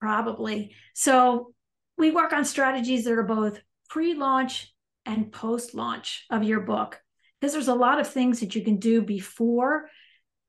probably. 0.00 0.74
So 0.94 1.52
we 1.98 2.10
work 2.10 2.32
on 2.32 2.44
strategies 2.44 3.04
that 3.04 3.12
are 3.12 3.22
both 3.22 3.60
pre 3.88 4.14
launch 4.14 4.72
and 5.06 5.32
post 5.32 5.74
launch 5.74 6.24
of 6.30 6.44
your 6.44 6.60
book 6.60 7.00
because 7.40 7.52
there's 7.52 7.68
a 7.68 7.74
lot 7.74 8.00
of 8.00 8.08
things 8.08 8.40
that 8.40 8.54
you 8.54 8.62
can 8.62 8.76
do 8.78 9.02
before 9.02 9.88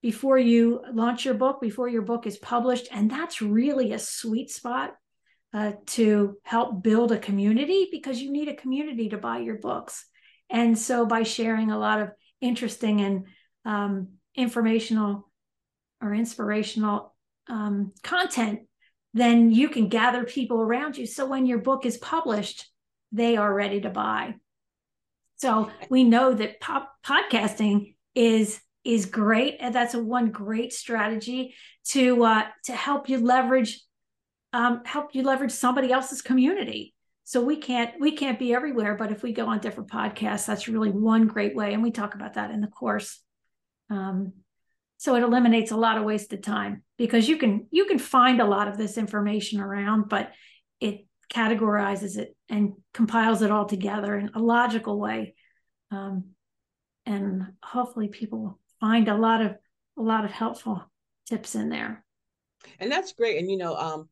before 0.02 0.38
you 0.38 0.82
launch 0.94 1.26
your 1.26 1.34
book 1.34 1.62
before 1.62 1.88
your 1.88 2.02
book 2.02 2.28
is 2.28 2.38
published 2.38 2.88
and 2.92 3.10
that's 3.10 3.42
really 3.42 3.94
a 3.94 4.00
sweet 4.00 4.50
spot 4.50 4.94
uh, 5.54 5.72
to 5.86 6.38
help 6.44 6.84
build 6.84 7.12
a 7.12 7.18
community 7.18 7.88
because 7.92 8.22
you 8.22 8.32
need 8.32 8.48
a 8.48 8.56
community 8.56 9.10
to 9.10 9.18
buy 9.18 9.40
your 9.40 9.58
books 9.58 10.06
and 10.50 10.78
so 10.78 11.06
by 11.06 11.24
sharing 11.24 11.72
a 11.72 11.80
lot 11.80 12.02
of 12.02 12.12
interesting 12.42 13.02
and 13.02 13.26
um, 13.64 14.10
informational 14.36 15.31
or 16.02 16.14
inspirational 16.14 17.14
um, 17.48 17.94
content, 18.04 18.62
then 19.14 19.52
you 19.52 19.70
can 19.70 19.90
gather 19.90 20.24
people 20.24 20.62
around 20.62 20.98
you. 20.98 21.06
So 21.06 21.26
when 21.26 21.46
your 21.46 21.60
book 21.60 21.86
is 21.86 21.98
published, 21.98 22.70
they 23.12 23.38
are 23.38 23.54
ready 23.54 23.82
to 23.82 23.90
buy. 23.90 24.36
So 25.36 25.72
we 25.90 26.04
know 26.04 26.34
that 26.34 26.60
pop- 26.60 26.94
podcasting 27.06 27.96
is 28.16 28.60
is 28.84 29.06
great, 29.06 29.58
and 29.60 29.76
that's 29.76 29.94
a 29.94 30.04
one 30.04 30.32
great 30.32 30.74
strategy 30.74 31.56
to 31.90 32.24
uh, 32.24 32.44
to 32.66 32.74
help 32.74 33.10
you 33.10 33.20
leverage 33.20 33.82
um, 34.54 34.82
help 34.86 35.16
you 35.16 35.24
leverage 35.24 35.52
somebody 35.52 35.92
else's 35.92 36.22
community. 36.22 36.94
So 37.24 37.42
we 37.42 37.58
can't 37.58 37.92
we 38.00 38.12
can't 38.12 38.40
be 38.40 38.54
everywhere, 38.54 38.96
but 38.96 39.12
if 39.12 39.24
we 39.24 39.34
go 39.34 39.48
on 39.48 39.60
different 39.60 39.90
podcasts, 39.90 40.46
that's 40.46 40.68
really 40.68 40.92
one 40.92 41.28
great 41.28 41.56
way, 41.56 41.74
and 41.74 41.82
we 41.82 41.92
talk 41.92 42.16
about 42.16 42.36
that 42.36 42.52
in 42.52 42.62
the 42.62 42.68
course. 42.68 43.20
Um, 43.90 44.34
so 45.02 45.16
it 45.16 45.24
eliminates 45.24 45.72
a 45.72 45.76
lot 45.76 45.98
of 45.98 46.04
wasted 46.04 46.44
time 46.44 46.84
because 46.96 47.28
you 47.28 47.36
can 47.38 47.66
you 47.72 47.86
can 47.86 47.98
find 47.98 48.40
a 48.40 48.46
lot 48.46 48.68
of 48.68 48.78
this 48.78 49.00
information 49.00 49.60
around 49.60 50.08
but 50.08 50.32
it 50.80 51.08
categorizes 51.34 52.18
it 52.18 52.36
and 52.50 52.74
compiles 52.94 53.42
it 53.42 53.50
all 53.50 53.66
together 53.66 54.16
in 54.16 54.30
a 54.36 54.40
logical 54.40 55.00
way. 55.00 55.34
Um, 55.90 56.32
and 57.06 57.44
hopefully 57.64 58.10
people 58.10 58.60
find 58.80 59.08
a 59.08 59.16
lot 59.16 59.42
of 59.42 59.56
a 59.98 60.02
lot 60.04 60.24
of 60.24 60.30
helpful 60.30 60.84
tips 61.26 61.56
in 61.56 61.70
there. 61.70 62.06
And 62.80 62.92
that's 62.92 63.14
great. 63.14 63.40
And 63.40 63.50
you 63.50 63.58
know, 63.58 63.76
um, 63.76 64.10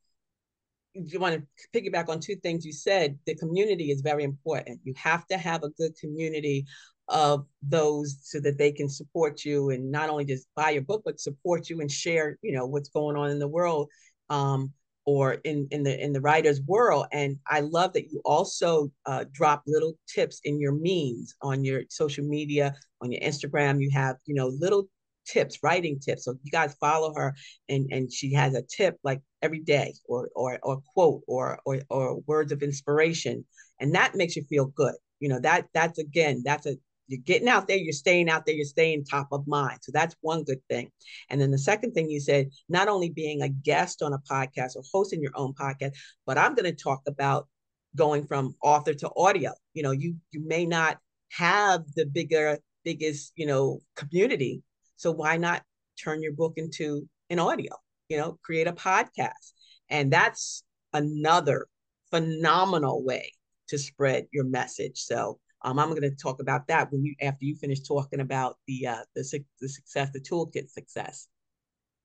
you 0.95 1.19
want 1.19 1.35
to 1.35 1.79
piggyback 1.79 2.09
on 2.09 2.19
two 2.19 2.35
things 2.37 2.65
you 2.65 2.73
said. 2.73 3.19
The 3.27 3.35
community 3.35 3.91
is 3.91 4.01
very 4.01 4.23
important. 4.23 4.79
You 4.83 4.93
have 4.97 5.27
to 5.27 5.37
have 5.37 5.63
a 5.63 5.69
good 5.69 5.95
community 5.99 6.65
of 7.09 7.45
those 7.61 8.17
so 8.23 8.39
that 8.39 8.57
they 8.57 8.71
can 8.71 8.89
support 8.89 9.43
you 9.43 9.71
and 9.71 9.91
not 9.91 10.09
only 10.09 10.25
just 10.25 10.47
buy 10.55 10.69
your 10.71 10.83
book, 10.83 11.01
but 11.03 11.19
support 11.19 11.69
you 11.69 11.81
and 11.81 11.91
share, 11.91 12.37
you 12.41 12.53
know, 12.53 12.65
what's 12.65 12.89
going 12.89 13.17
on 13.17 13.29
in 13.29 13.39
the 13.39 13.47
world. 13.47 13.89
Um, 14.29 14.73
or 15.05 15.33
in 15.43 15.67
in 15.71 15.81
the 15.81 15.99
in 15.99 16.13
the 16.13 16.21
writer's 16.21 16.61
world. 16.67 17.07
And 17.11 17.37
I 17.47 17.61
love 17.61 17.93
that 17.93 18.11
you 18.11 18.21
also 18.25 18.91
uh, 19.07 19.25
drop 19.31 19.63
little 19.65 19.93
tips 20.07 20.39
in 20.43 20.59
your 20.59 20.71
means 20.71 21.33
on 21.41 21.63
your 21.63 21.81
social 21.89 22.23
media, 22.23 22.75
on 23.01 23.11
your 23.11 23.21
Instagram. 23.21 23.81
You 23.81 23.89
have 23.91 24.17
you 24.27 24.35
know 24.35 24.49
little 24.59 24.87
tips, 25.25 25.59
writing 25.63 25.99
tips. 25.99 26.25
So 26.25 26.35
you 26.43 26.51
guys 26.51 26.75
follow 26.79 27.13
her, 27.15 27.33
and 27.69 27.87
and 27.91 28.13
she 28.13 28.33
has 28.33 28.53
a 28.53 28.61
tip 28.61 28.97
like 29.03 29.21
every 29.41 29.61
day, 29.61 29.93
or 30.05 30.29
or 30.35 30.59
or 30.61 30.81
quote, 30.93 31.23
or 31.27 31.59
or 31.65 31.79
or 31.89 32.19
words 32.27 32.51
of 32.51 32.61
inspiration, 32.61 33.45
and 33.79 33.95
that 33.95 34.13
makes 34.13 34.35
you 34.35 34.43
feel 34.43 34.65
good. 34.65 34.93
You 35.19 35.29
know 35.29 35.39
that 35.39 35.65
that's 35.73 35.97
again 35.97 36.43
that's 36.45 36.67
a 36.67 36.75
you're 37.09 37.21
getting 37.25 37.49
out 37.49 37.67
there, 37.67 37.77
you're 37.77 37.91
staying 37.91 38.29
out 38.29 38.45
there, 38.45 38.55
you're 38.55 38.65
staying 38.65 39.03
top 39.03 39.27
of 39.31 39.47
mind. 39.47 39.79
So 39.81 39.91
that's 39.91 40.15
one 40.21 40.43
good 40.43 40.61
thing. 40.69 40.91
And 41.29 41.41
then 41.41 41.51
the 41.51 41.57
second 41.57 41.93
thing 41.93 42.09
you 42.09 42.19
said, 42.19 42.51
not 42.69 42.87
only 42.87 43.09
being 43.09 43.41
a 43.41 43.49
guest 43.49 44.01
on 44.01 44.13
a 44.13 44.19
podcast 44.19 44.75
or 44.75 44.83
hosting 44.93 45.21
your 45.21 45.31
own 45.35 45.53
podcast, 45.53 45.93
but 46.25 46.37
I'm 46.37 46.53
going 46.55 46.73
to 46.73 46.83
talk 46.83 47.01
about 47.07 47.47
going 47.95 48.27
from 48.27 48.55
author 48.63 48.93
to 48.93 49.09
audio. 49.17 49.51
You 49.73 49.83
know, 49.83 49.91
you 49.91 50.15
you 50.31 50.45
may 50.45 50.65
not 50.65 50.99
have 51.31 51.81
the 51.95 52.05
bigger, 52.05 52.59
biggest, 52.83 53.33
you 53.35 53.45
know, 53.47 53.79
community. 53.95 54.61
So 54.95 55.11
why 55.11 55.37
not 55.37 55.63
turn 56.01 56.21
your 56.21 56.33
book 56.33 56.53
into 56.57 57.07
an 57.29 57.39
audio? 57.39 57.73
You 58.07 58.17
know, 58.17 58.39
create 58.43 58.67
a 58.67 58.73
podcast. 58.73 59.53
And 59.89 60.11
that's 60.11 60.63
another 60.93 61.67
phenomenal 62.11 63.03
way 63.03 63.33
to 63.69 63.77
spread 63.77 64.27
your 64.31 64.45
message. 64.45 64.99
So 64.99 65.39
um, 65.61 65.79
I'm 65.79 65.89
going 65.89 66.01
to 66.01 66.11
talk 66.11 66.39
about 66.39 66.67
that 66.67 66.91
when 66.91 67.03
you 67.03 67.15
after 67.21 67.45
you 67.45 67.55
finish 67.55 67.81
talking 67.81 68.21
about 68.21 68.57
the 68.67 68.87
uh, 68.87 69.03
the 69.15 69.43
the 69.59 69.69
success, 69.69 70.09
the 70.13 70.19
toolkit 70.19 70.69
success. 70.69 71.27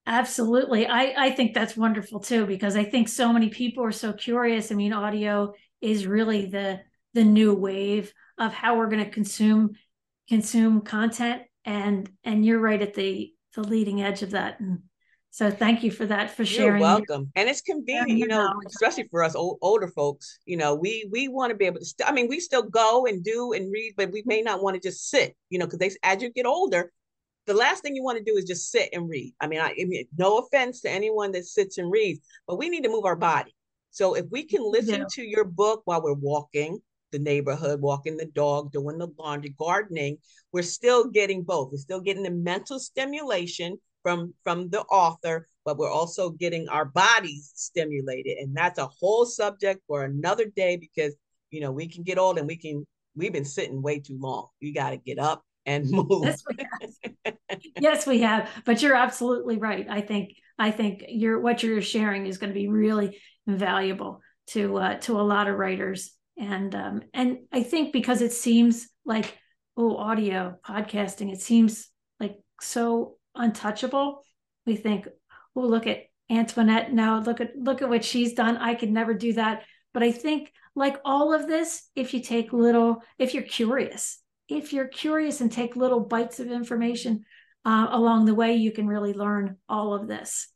Absolutely, 0.06 0.86
I 0.86 1.14
I 1.16 1.30
think 1.30 1.54
that's 1.54 1.76
wonderful 1.76 2.20
too 2.20 2.46
because 2.46 2.76
I 2.76 2.84
think 2.84 3.08
so 3.08 3.32
many 3.32 3.50
people 3.50 3.84
are 3.84 3.92
so 3.92 4.12
curious. 4.12 4.72
I 4.72 4.74
mean, 4.74 4.92
audio 4.92 5.54
is 5.80 6.06
really 6.06 6.46
the 6.46 6.80
the 7.14 7.24
new 7.24 7.54
wave 7.54 8.12
of 8.38 8.52
how 8.52 8.76
we're 8.76 8.90
going 8.90 9.04
to 9.04 9.10
consume 9.10 9.70
consume 10.28 10.80
content, 10.80 11.42
and 11.64 12.10
and 12.24 12.44
you're 12.44 12.60
right 12.60 12.82
at 12.82 12.94
the 12.94 13.32
the 13.54 13.62
leading 13.62 14.02
edge 14.02 14.22
of 14.22 14.32
that. 14.32 14.58
And 14.58 14.80
so 15.34 15.50
thank 15.50 15.82
you 15.82 15.90
for 15.90 16.06
that 16.06 16.30
for 16.30 16.44
sharing. 16.44 16.74
You're 16.74 16.80
welcome. 16.80 17.32
And 17.34 17.48
it's 17.48 17.60
convenient, 17.60 18.20
you 18.20 18.28
know, 18.28 18.54
especially 18.68 19.08
for 19.10 19.24
us 19.24 19.34
old, 19.34 19.58
older 19.62 19.88
folks. 19.88 20.38
You 20.46 20.56
know, 20.56 20.76
we 20.76 21.08
we 21.10 21.26
want 21.26 21.50
to 21.50 21.56
be 21.56 21.64
able 21.64 21.80
to. 21.80 21.84
St- 21.84 22.08
I 22.08 22.12
mean, 22.12 22.28
we 22.28 22.38
still 22.38 22.62
go 22.62 23.06
and 23.06 23.24
do 23.24 23.52
and 23.52 23.72
read, 23.72 23.94
but 23.96 24.12
we 24.12 24.22
may 24.26 24.42
not 24.42 24.62
want 24.62 24.80
to 24.80 24.80
just 24.80 25.10
sit. 25.10 25.34
You 25.50 25.58
know, 25.58 25.66
because 25.66 25.80
they 25.80 25.90
as 26.04 26.22
you 26.22 26.30
get 26.30 26.46
older, 26.46 26.92
the 27.46 27.54
last 27.54 27.82
thing 27.82 27.96
you 27.96 28.04
want 28.04 28.16
to 28.18 28.22
do 28.22 28.36
is 28.36 28.44
just 28.44 28.70
sit 28.70 28.90
and 28.92 29.08
read. 29.10 29.34
I 29.40 29.48
mean, 29.48 29.58
I, 29.58 29.70
I 29.70 29.84
mean, 29.86 30.04
no 30.16 30.38
offense 30.38 30.82
to 30.82 30.88
anyone 30.88 31.32
that 31.32 31.46
sits 31.46 31.78
and 31.78 31.90
reads, 31.90 32.20
but 32.46 32.56
we 32.56 32.68
need 32.68 32.84
to 32.84 32.88
move 32.88 33.04
our 33.04 33.16
body. 33.16 33.52
So 33.90 34.14
if 34.14 34.26
we 34.30 34.44
can 34.44 34.62
listen 34.62 35.00
yeah. 35.00 35.06
to 35.14 35.22
your 35.24 35.44
book 35.44 35.82
while 35.84 36.00
we're 36.00 36.14
walking 36.14 36.78
the 37.10 37.18
neighborhood, 37.18 37.80
walking 37.80 38.16
the 38.16 38.26
dog, 38.26 38.70
doing 38.70 38.98
the 38.98 39.08
laundry, 39.18 39.52
gardening, 39.58 40.18
we're 40.52 40.62
still 40.62 41.10
getting 41.10 41.42
both. 41.42 41.72
We're 41.72 41.78
still 41.78 42.00
getting 42.00 42.22
the 42.22 42.30
mental 42.30 42.78
stimulation 42.78 43.80
from 44.04 44.34
from 44.44 44.68
the 44.68 44.82
author 44.82 45.48
but 45.64 45.78
we're 45.78 45.90
also 45.90 46.30
getting 46.30 46.68
our 46.68 46.84
bodies 46.84 47.52
stimulated. 47.54 48.38
And 48.38 48.54
that's 48.54 48.78
a 48.78 48.86
whole 48.86 49.24
subject 49.24 49.82
for 49.86 50.04
another 50.04 50.46
day 50.54 50.76
because 50.76 51.14
you 51.50 51.60
know 51.60 51.72
we 51.72 51.88
can 51.88 52.02
get 52.02 52.18
old 52.18 52.38
and 52.38 52.46
we 52.46 52.56
can 52.56 52.86
we've 53.16 53.32
been 53.32 53.44
sitting 53.44 53.82
way 53.82 54.00
too 54.00 54.18
long. 54.20 54.48
We 54.60 54.72
got 54.72 54.90
to 54.90 54.96
get 54.96 55.18
up 55.18 55.42
and 55.66 55.90
move. 55.90 56.24
Yes 56.24 56.42
we, 56.46 57.32
yes 57.80 58.06
we 58.06 58.20
have. 58.20 58.50
But 58.64 58.82
you're 58.82 58.94
absolutely 58.94 59.58
right. 59.58 59.86
I 59.88 60.00
think 60.00 60.34
i 60.56 60.70
think 60.70 61.04
you're 61.08 61.40
what 61.40 61.62
you're 61.62 61.82
sharing 61.82 62.26
is 62.26 62.38
going 62.38 62.52
to 62.52 62.58
be 62.58 62.68
really 62.68 63.18
valuable 63.46 64.20
to 64.46 64.76
uh, 64.76 64.94
to 64.98 65.18
a 65.18 65.22
lot 65.22 65.48
of 65.48 65.56
writers. 65.56 66.12
And 66.36 66.74
um 66.74 67.02
and 67.14 67.38
i 67.52 67.62
think 67.62 67.92
because 67.92 68.20
it 68.20 68.32
seems 68.32 68.88
like 69.04 69.38
oh 69.76 69.96
audio 69.96 70.58
podcasting 70.66 71.32
it 71.32 71.40
seems 71.40 71.88
like 72.18 72.36
so 72.60 73.16
untouchable. 73.34 74.22
We 74.66 74.76
think, 74.76 75.08
oh, 75.56 75.60
look 75.60 75.86
at 75.86 76.04
Antionette 76.30 76.92
now. 76.92 77.20
Look 77.20 77.40
at 77.40 77.56
look 77.56 77.82
at 77.82 77.88
what 77.88 78.04
she's 78.04 78.32
done. 78.32 78.56
I 78.56 78.74
could 78.74 78.90
never 78.90 79.14
do 79.14 79.34
that. 79.34 79.64
But 79.92 80.02
I 80.02 80.12
think 80.12 80.52
like 80.74 81.00
all 81.04 81.32
of 81.32 81.46
this, 81.46 81.88
if 81.94 82.14
you 82.14 82.20
take 82.20 82.52
little, 82.52 83.02
if 83.18 83.34
you're 83.34 83.42
curious, 83.42 84.20
if 84.48 84.72
you're 84.72 84.88
curious 84.88 85.40
and 85.40 85.50
take 85.50 85.76
little 85.76 86.00
bites 86.00 86.40
of 86.40 86.50
information 86.50 87.24
uh, 87.64 87.88
along 87.90 88.24
the 88.24 88.34
way, 88.34 88.54
you 88.54 88.72
can 88.72 88.86
really 88.86 89.12
learn 89.12 89.56
all 89.68 89.94
of 89.94 90.08
this. 90.08 90.48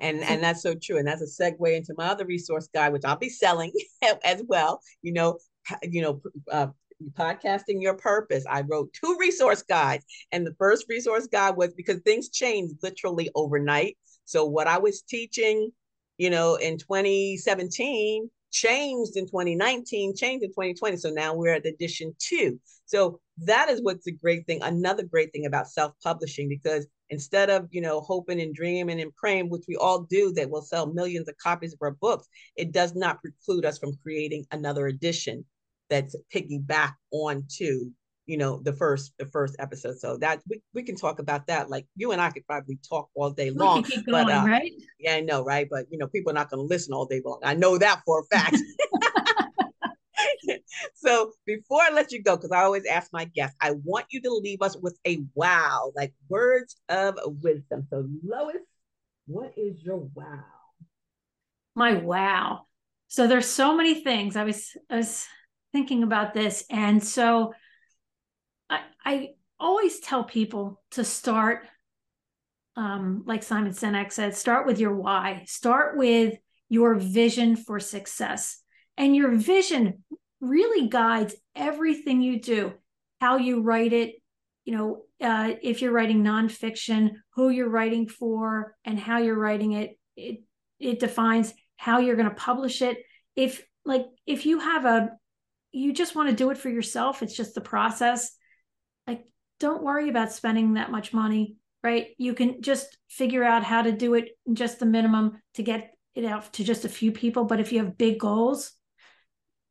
And 0.00 0.20
and 0.24 0.42
that's 0.42 0.62
so 0.62 0.74
true. 0.74 0.98
And 0.98 1.06
that's 1.06 1.22
a 1.22 1.42
segue 1.42 1.76
into 1.76 1.94
my 1.96 2.06
other 2.06 2.26
resource 2.26 2.68
guide, 2.72 2.92
which 2.92 3.04
I'll 3.04 3.16
be 3.16 3.28
selling 3.28 3.72
as 4.24 4.42
well. 4.46 4.80
You 5.02 5.12
know, 5.12 5.38
you 5.82 6.02
know, 6.02 6.20
uh, 6.50 6.68
podcasting 7.12 7.80
your 7.80 7.94
purpose. 7.94 8.44
I 8.48 8.62
wrote 8.62 8.92
two 8.92 9.16
resource 9.18 9.62
guides 9.62 10.04
and 10.32 10.46
the 10.46 10.54
first 10.58 10.86
resource 10.88 11.26
guide 11.26 11.56
was 11.56 11.72
because 11.74 12.00
things 12.00 12.28
change 12.30 12.72
literally 12.82 13.30
overnight. 13.34 13.96
So 14.24 14.44
what 14.44 14.66
i 14.66 14.78
was 14.78 15.02
teaching 15.02 15.70
you 16.18 16.30
know 16.30 16.56
in 16.56 16.76
2017 16.76 18.28
changed 18.50 19.16
in 19.16 19.26
2019 19.26 20.16
changed 20.16 20.42
in 20.42 20.50
2020 20.50 20.96
so 20.96 21.10
now 21.10 21.34
we're 21.34 21.54
at 21.54 21.66
edition 21.66 22.14
two. 22.18 22.58
So 22.86 23.20
that 23.44 23.68
is 23.68 23.82
what's 23.82 24.06
a 24.06 24.12
great 24.12 24.46
thing 24.46 24.62
another 24.62 25.04
great 25.04 25.32
thing 25.32 25.46
about 25.46 25.68
self-publishing 25.68 26.48
because 26.48 26.86
instead 27.10 27.48
of 27.50 27.68
you 27.70 27.80
know 27.80 28.00
hoping 28.00 28.40
and 28.40 28.54
dreaming 28.54 29.00
and 29.00 29.14
praying 29.14 29.48
which 29.48 29.64
we 29.68 29.76
all 29.76 30.02
do 30.02 30.32
that 30.32 30.50
we'll 30.50 30.62
sell 30.62 30.92
millions 30.92 31.28
of 31.28 31.36
copies 31.42 31.72
of 31.72 31.78
our 31.80 31.92
books 31.92 32.26
it 32.56 32.72
does 32.72 32.94
not 32.94 33.20
preclude 33.20 33.64
us 33.64 33.78
from 33.78 33.92
creating 34.02 34.44
another 34.50 34.88
edition 34.88 35.44
that's 35.88 36.16
piggyback 36.34 36.94
onto 37.10 37.90
you 38.26 38.36
know 38.36 38.60
the 38.62 38.72
first 38.72 39.12
the 39.18 39.26
first 39.26 39.56
episode. 39.58 39.98
So 39.98 40.16
that 40.18 40.40
we, 40.48 40.60
we 40.74 40.82
can 40.82 40.96
talk 40.96 41.18
about 41.18 41.46
that. 41.46 41.70
Like 41.70 41.86
you 41.96 42.12
and 42.12 42.20
i 42.20 42.30
could 42.30 42.46
probably 42.46 42.78
talk 42.88 43.08
all 43.14 43.30
day 43.30 43.50
long 43.50 43.82
keep 43.82 44.06
going, 44.06 44.26
but 44.26 44.32
uh, 44.32 44.44
right? 44.46 44.72
yeah 44.98 45.14
i 45.14 45.20
know 45.20 45.44
right? 45.44 45.66
But 45.70 45.86
you 45.90 45.98
know 45.98 46.06
people 46.08 46.30
are 46.30 46.34
not 46.34 46.50
going 46.50 46.62
to 46.62 46.66
listen 46.66 46.92
all 46.92 47.06
day 47.06 47.22
long. 47.24 47.40
I 47.42 47.54
know 47.54 47.78
that 47.78 48.02
for 48.04 48.20
a 48.20 48.24
fact. 48.24 48.56
So 50.94 51.32
before 51.46 51.80
i 51.80 51.90
let 51.92 52.12
you 52.12 52.22
go 52.22 52.36
because 52.36 52.50
i 52.50 52.62
always 52.62 52.84
ask 52.84 53.12
my 53.12 53.24
guests 53.24 53.56
i 53.60 53.72
want 53.84 54.06
you 54.10 54.20
to 54.22 54.30
leave 54.30 54.62
us 54.62 54.76
with 54.76 54.98
a 55.06 55.20
wow 55.34 55.92
like 55.94 56.12
words 56.28 56.76
of 56.88 57.18
wisdom. 57.40 57.86
So 57.88 58.04
lois 58.24 58.56
what 59.28 59.52
is 59.58 59.82
your 59.82 60.08
wow? 60.14 60.42
My 61.74 61.92
wow. 61.92 62.62
So 63.08 63.26
there's 63.26 63.46
so 63.46 63.76
many 63.76 64.02
things. 64.02 64.36
I 64.36 64.44
was 64.44 64.74
i 64.90 64.96
was 64.96 65.26
thinking 65.72 66.02
about 66.02 66.34
this. 66.34 66.64
And 66.70 67.02
so 67.02 67.54
I, 68.70 68.80
I 69.04 69.28
always 69.58 70.00
tell 70.00 70.24
people 70.24 70.82
to 70.92 71.04
start, 71.04 71.66
um, 72.76 73.24
like 73.26 73.42
Simon 73.42 73.72
Sinek 73.72 74.12
said, 74.12 74.36
start 74.36 74.66
with 74.66 74.78
your 74.78 74.94
why, 74.94 75.44
start 75.46 75.96
with 75.96 76.38
your 76.68 76.94
vision 76.94 77.56
for 77.56 77.80
success. 77.80 78.62
And 78.96 79.14
your 79.14 79.32
vision 79.32 80.04
really 80.40 80.88
guides 80.88 81.34
everything 81.54 82.22
you 82.22 82.40
do, 82.40 82.74
how 83.20 83.36
you 83.38 83.62
write 83.62 83.92
it, 83.92 84.14
you 84.64 84.76
know, 84.76 85.02
uh, 85.20 85.54
if 85.62 85.82
you're 85.82 85.92
writing 85.92 86.22
nonfiction, 86.22 87.12
who 87.34 87.48
you're 87.48 87.70
writing 87.70 88.06
for, 88.06 88.76
and 88.84 88.98
how 88.98 89.18
you're 89.18 89.38
writing 89.38 89.72
it. 89.72 89.98
It 90.16 90.42
it 90.78 91.00
defines 91.00 91.54
how 91.76 91.98
you're 91.98 92.16
going 92.16 92.28
to 92.28 92.34
publish 92.34 92.82
it. 92.82 92.98
If 93.34 93.64
like 93.84 94.06
if 94.26 94.46
you 94.46 94.60
have 94.60 94.84
a 94.84 95.10
you 95.78 95.92
just 95.92 96.14
want 96.14 96.28
to 96.28 96.34
do 96.34 96.50
it 96.50 96.58
for 96.58 96.68
yourself, 96.68 97.22
it's 97.22 97.36
just 97.36 97.54
the 97.54 97.60
process. 97.60 98.32
Like, 99.06 99.24
don't 99.60 99.82
worry 99.82 100.08
about 100.08 100.32
spending 100.32 100.74
that 100.74 100.90
much 100.90 101.12
money, 101.12 101.56
right? 101.82 102.08
You 102.18 102.34
can 102.34 102.62
just 102.62 102.98
figure 103.08 103.44
out 103.44 103.64
how 103.64 103.82
to 103.82 103.92
do 103.92 104.14
it 104.14 104.30
just 104.52 104.80
the 104.80 104.86
minimum 104.86 105.40
to 105.54 105.62
get 105.62 105.92
it 106.14 106.24
out 106.24 106.52
to 106.54 106.64
just 106.64 106.84
a 106.84 106.88
few 106.88 107.12
people. 107.12 107.44
But 107.44 107.60
if 107.60 107.72
you 107.72 107.78
have 107.84 107.96
big 107.96 108.18
goals, 108.18 108.72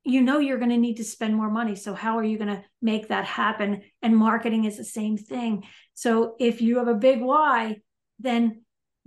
you 0.03 0.21
know 0.21 0.39
you're 0.39 0.59
going 0.59 0.71
to 0.71 0.77
need 0.77 0.97
to 0.97 1.03
spend 1.03 1.35
more 1.35 1.49
money. 1.49 1.75
So, 1.75 1.93
how 1.93 2.17
are 2.17 2.23
you 2.23 2.37
going 2.37 2.55
to 2.55 2.63
make 2.81 3.09
that 3.09 3.25
happen? 3.25 3.81
And 4.01 4.15
marketing 4.15 4.63
is 4.63 4.77
the 4.77 4.85
same 4.85 5.17
thing. 5.17 5.65
So, 5.93 6.35
if 6.39 6.61
you 6.61 6.77
have 6.77 6.87
a 6.87 6.93
big 6.93 7.21
why, 7.21 7.81
then 8.19 8.61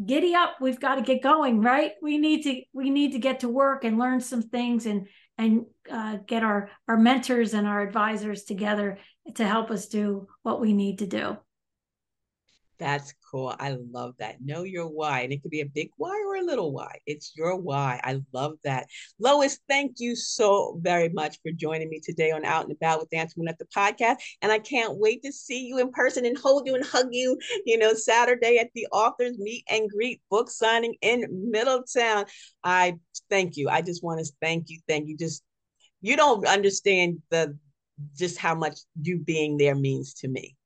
giddy 0.05 0.35
up 0.35 0.55
we've 0.61 0.81
got 0.81 0.95
to 0.95 1.03
get 1.03 1.23
going 1.23 1.61
right 1.61 1.93
we 2.01 2.17
need 2.17 2.43
to 2.43 2.63
we 2.73 2.89
need 2.89 3.13
to 3.13 3.19
get 3.19 3.41
to 3.41 3.49
work 3.51 3.85
and 3.85 3.99
learn 3.99 4.19
some 4.19 4.41
things 4.41 4.87
and 4.87 5.07
and 5.41 5.65
uh, 5.91 6.19
get 6.27 6.43
our 6.43 6.71
our 6.87 6.99
mentors 6.99 7.55
and 7.55 7.67
our 7.67 7.81
advisors 7.81 8.45
together 8.45 8.99
to 9.35 9.47
help 9.47 9.71
us 9.71 9.89
do 9.89 10.29
what 10.43 10.61
we 10.61 10.73
need 10.73 10.99
to 10.99 11.07
do 11.07 11.37
that's 12.81 13.13
cool. 13.31 13.55
I 13.61 13.77
love 13.93 14.15
that. 14.19 14.41
Know 14.41 14.63
your 14.63 14.87
why. 14.87 15.21
And 15.21 15.33
it 15.33 15.43
could 15.43 15.51
be 15.51 15.61
a 15.61 15.67
big 15.67 15.91
why 15.99 16.19
or 16.27 16.37
a 16.37 16.43
little 16.43 16.73
why. 16.73 16.99
It's 17.07 17.33
your 17.37 17.55
why. 17.55 18.01
I 18.03 18.21
love 18.33 18.55
that. 18.65 18.87
Lois, 19.19 19.61
thank 19.69 19.97
you 19.99 20.17
so 20.17 20.81
very 20.81 21.11
much 21.11 21.39
for 21.43 21.53
joining 21.53 21.91
me 21.91 22.01
today 22.03 22.31
on 22.31 22.45
Out 22.45 22.65
and 22.65 22.73
About 22.73 22.99
with 22.99 23.11
Antionette 23.11 23.59
the 23.59 23.67
podcast. 23.77 24.17
And 24.41 24.51
I 24.51 24.59
can't 24.59 24.97
wait 24.97 25.23
to 25.23 25.33
see 25.33 25.67
you 25.67 25.79
in 25.79 25.93
person 25.93 26.25
and 26.25 26.39
hold 26.39 26.67
you 26.67 26.75
and 26.75 26.85
hug 26.85 27.09
you, 27.13 27.39
you 27.67 27.77
know, 27.77 27.93
Saturday 27.93 28.57
at 28.57 28.71
the 28.75 28.87
authors 28.91 29.39
meet 29.39 29.65
and 29.69 29.91
greet 29.91 30.23
book 30.31 30.51
signing 30.51 30.97
in 31.03 31.27
Middletown. 31.31 32.25
I 32.65 32.97
thank 33.29 33.59
you. 33.59 33.69
I 33.69 33.83
just 33.83 34.03
want 34.03 34.25
to 34.25 34.33
thank 34.41 34.71
you. 34.71 34.81
Thank 34.89 35.07
you. 35.07 35.19
Just 35.19 35.43
you 36.01 36.17
don't 36.17 36.47
understand 36.47 37.19
the 37.31 37.59
just 38.17 38.39
how 38.39 38.55
much 38.55 38.79
you 39.03 39.19
being 39.19 39.59
there 39.59 39.75
means 39.75 40.15
to 40.15 40.29
me. 40.29 40.57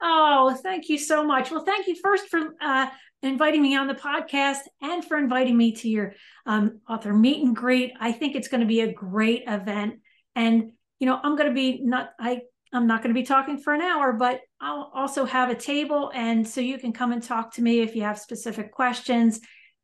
Oh, 0.00 0.56
thank 0.62 0.88
you 0.88 0.98
so 0.98 1.24
much. 1.24 1.50
Well, 1.50 1.64
thank 1.64 1.86
you 1.86 1.96
first 1.96 2.28
for 2.28 2.40
uh, 2.60 2.86
inviting 3.22 3.62
me 3.62 3.76
on 3.76 3.86
the 3.86 3.94
podcast 3.94 4.58
and 4.82 5.04
for 5.04 5.16
inviting 5.16 5.56
me 5.56 5.72
to 5.72 5.88
your 5.88 6.14
um, 6.44 6.80
author 6.88 7.14
meet 7.14 7.42
and 7.44 7.56
greet. 7.56 7.92
I 7.98 8.12
think 8.12 8.34
it's 8.36 8.48
going 8.48 8.60
to 8.60 8.66
be 8.66 8.80
a 8.80 8.92
great 8.92 9.44
event, 9.46 10.00
and 10.34 10.72
you 10.98 11.06
know, 11.06 11.18
I'm 11.22 11.36
going 11.36 11.48
to 11.48 11.54
be 11.54 11.80
not 11.82 12.10
I 12.20 12.42
I'm 12.72 12.86
not 12.86 13.02
going 13.02 13.14
to 13.14 13.18
be 13.18 13.26
talking 13.26 13.58
for 13.58 13.72
an 13.72 13.80
hour, 13.80 14.12
but 14.12 14.40
I'll 14.60 14.90
also 14.94 15.24
have 15.24 15.50
a 15.50 15.54
table, 15.54 16.10
and 16.14 16.46
so 16.46 16.60
you 16.60 16.78
can 16.78 16.92
come 16.92 17.12
and 17.12 17.22
talk 17.22 17.54
to 17.54 17.62
me 17.62 17.80
if 17.80 17.96
you 17.96 18.02
have 18.02 18.18
specific 18.18 18.72
questions, 18.72 19.40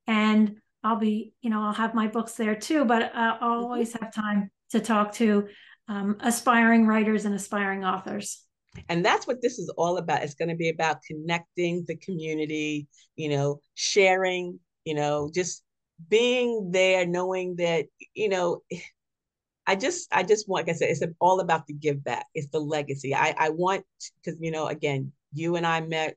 and 0.06 0.56
I'll 0.84 0.96
be 0.98 1.32
you 1.40 1.48
know 1.48 1.62
I'll 1.62 1.72
have 1.72 1.94
my 1.94 2.08
books 2.08 2.34
there 2.34 2.54
too, 2.54 2.84
but 2.84 3.02
uh, 3.02 3.08
I'll 3.14 3.34
mm-hmm. 3.34 3.64
always 3.64 3.92
have 3.94 4.12
time 4.12 4.50
to 4.70 4.80
talk 4.80 5.12
to 5.14 5.48
um, 5.88 6.16
aspiring 6.20 6.86
writers 6.86 7.24
and 7.24 7.34
aspiring 7.34 7.84
authors 7.84 8.42
and 8.88 9.04
that's 9.04 9.26
what 9.26 9.42
this 9.42 9.58
is 9.58 9.72
all 9.76 9.98
about. 9.98 10.22
It's 10.22 10.34
going 10.34 10.48
to 10.48 10.54
be 10.54 10.70
about 10.70 11.02
connecting 11.02 11.84
the 11.86 11.96
community 11.96 12.88
you 13.16 13.28
know 13.28 13.60
sharing 13.74 14.58
you 14.84 14.94
know 14.94 15.30
just 15.32 15.62
being 16.08 16.70
there 16.72 17.06
knowing 17.06 17.56
that 17.56 17.86
you 18.14 18.28
know 18.28 18.62
i 19.66 19.76
just 19.76 20.08
i 20.12 20.24
just 20.24 20.48
want 20.48 20.66
like 20.66 20.74
i 20.74 20.76
said 20.76 20.88
it's 20.90 21.02
all 21.20 21.40
about 21.40 21.66
the 21.66 21.74
give 21.74 22.02
back. 22.02 22.26
It's 22.34 22.50
the 22.50 22.58
legacy. 22.58 23.14
I 23.14 23.34
i 23.38 23.50
want 23.50 23.84
because 24.22 24.38
you 24.40 24.50
know 24.50 24.66
again 24.66 25.12
you 25.32 25.56
and 25.56 25.66
i 25.66 25.80
met 25.80 26.16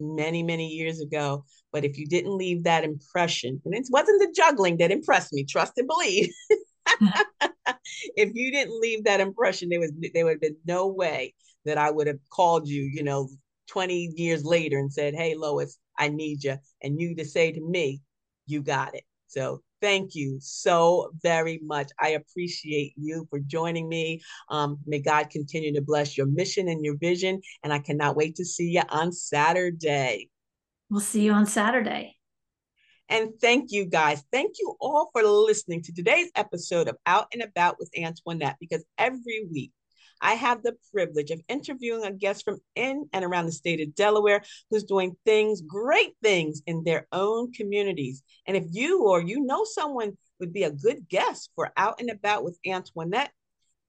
many 0.00 0.42
many 0.42 0.68
years 0.68 1.00
ago 1.00 1.44
but 1.72 1.84
if 1.84 1.98
you 1.98 2.06
didn't 2.06 2.36
leave 2.36 2.64
that 2.64 2.84
impression 2.84 3.60
and 3.64 3.74
it 3.74 3.86
wasn't 3.90 4.20
the 4.20 4.32
juggling 4.34 4.76
that 4.78 4.90
impressed 4.90 5.32
me 5.32 5.44
trust 5.44 5.72
and 5.76 5.88
believe. 5.88 6.30
If 8.16 8.30
you 8.34 8.52
didn't 8.52 8.80
leave 8.80 9.04
that 9.04 9.20
impression 9.20 9.68
there 9.68 9.80
was 9.80 9.92
there 10.14 10.24
would 10.24 10.34
have 10.34 10.40
been 10.40 10.56
no 10.66 10.86
way 10.86 11.34
that 11.66 11.78
I 11.78 11.90
would 11.90 12.06
have 12.06 12.18
called 12.30 12.66
you, 12.66 12.82
you 12.82 13.02
know, 13.02 13.28
20 13.68 14.14
years 14.16 14.44
later 14.44 14.78
and 14.78 14.92
said, 14.92 15.14
Hey, 15.14 15.34
Lois, 15.34 15.78
I 15.98 16.08
need 16.08 16.44
you. 16.44 16.56
And 16.82 17.00
you 17.00 17.14
to 17.16 17.24
say 17.24 17.52
to 17.52 17.60
me, 17.60 18.00
You 18.46 18.62
got 18.62 18.94
it. 18.94 19.04
So 19.26 19.62
thank 19.82 20.14
you 20.14 20.38
so 20.40 21.10
very 21.22 21.60
much. 21.62 21.90
I 22.00 22.10
appreciate 22.10 22.94
you 22.96 23.26
for 23.28 23.40
joining 23.40 23.88
me. 23.88 24.22
Um, 24.48 24.78
may 24.86 25.00
God 25.00 25.30
continue 25.30 25.74
to 25.74 25.82
bless 25.82 26.16
your 26.16 26.26
mission 26.26 26.68
and 26.68 26.84
your 26.84 26.96
vision. 26.96 27.40
And 27.62 27.72
I 27.72 27.80
cannot 27.80 28.16
wait 28.16 28.36
to 28.36 28.44
see 28.44 28.70
you 28.70 28.82
on 28.88 29.12
Saturday. 29.12 30.30
We'll 30.88 31.00
see 31.00 31.24
you 31.24 31.32
on 31.32 31.46
Saturday. 31.46 32.16
And 33.08 33.30
thank 33.40 33.70
you 33.70 33.84
guys. 33.86 34.22
Thank 34.32 34.56
you 34.58 34.76
all 34.80 35.10
for 35.12 35.22
listening 35.22 35.82
to 35.82 35.92
today's 35.92 36.30
episode 36.34 36.88
of 36.88 36.96
Out 37.06 37.26
and 37.32 37.42
About 37.42 37.76
with 37.78 37.90
Antionette 37.96 38.56
because 38.58 38.84
every 38.98 39.46
week 39.52 39.72
I 40.20 40.34
have 40.34 40.62
the 40.62 40.76
privilege 40.92 41.30
of 41.30 41.40
interviewing 41.48 42.04
a 42.04 42.12
guest 42.12 42.44
from 42.44 42.58
in 42.74 43.08
and 43.12 43.24
around 43.24 43.46
the 43.46 43.52
state 43.52 43.80
of 43.80 43.94
Delaware 43.94 44.42
who's 44.70 44.84
doing 44.84 45.16
things, 45.24 45.62
great 45.62 46.14
things 46.22 46.62
in 46.66 46.84
their 46.84 47.06
own 47.12 47.52
communities. 47.52 48.22
And 48.46 48.56
if 48.56 48.64
you 48.70 49.04
or 49.04 49.20
you 49.20 49.44
know 49.44 49.64
someone 49.64 50.16
would 50.40 50.52
be 50.52 50.64
a 50.64 50.70
good 50.70 51.08
guest 51.08 51.50
for 51.54 51.72
Out 51.76 52.00
and 52.00 52.10
About 52.10 52.44
with 52.44 52.58
Antionette, 52.66 53.30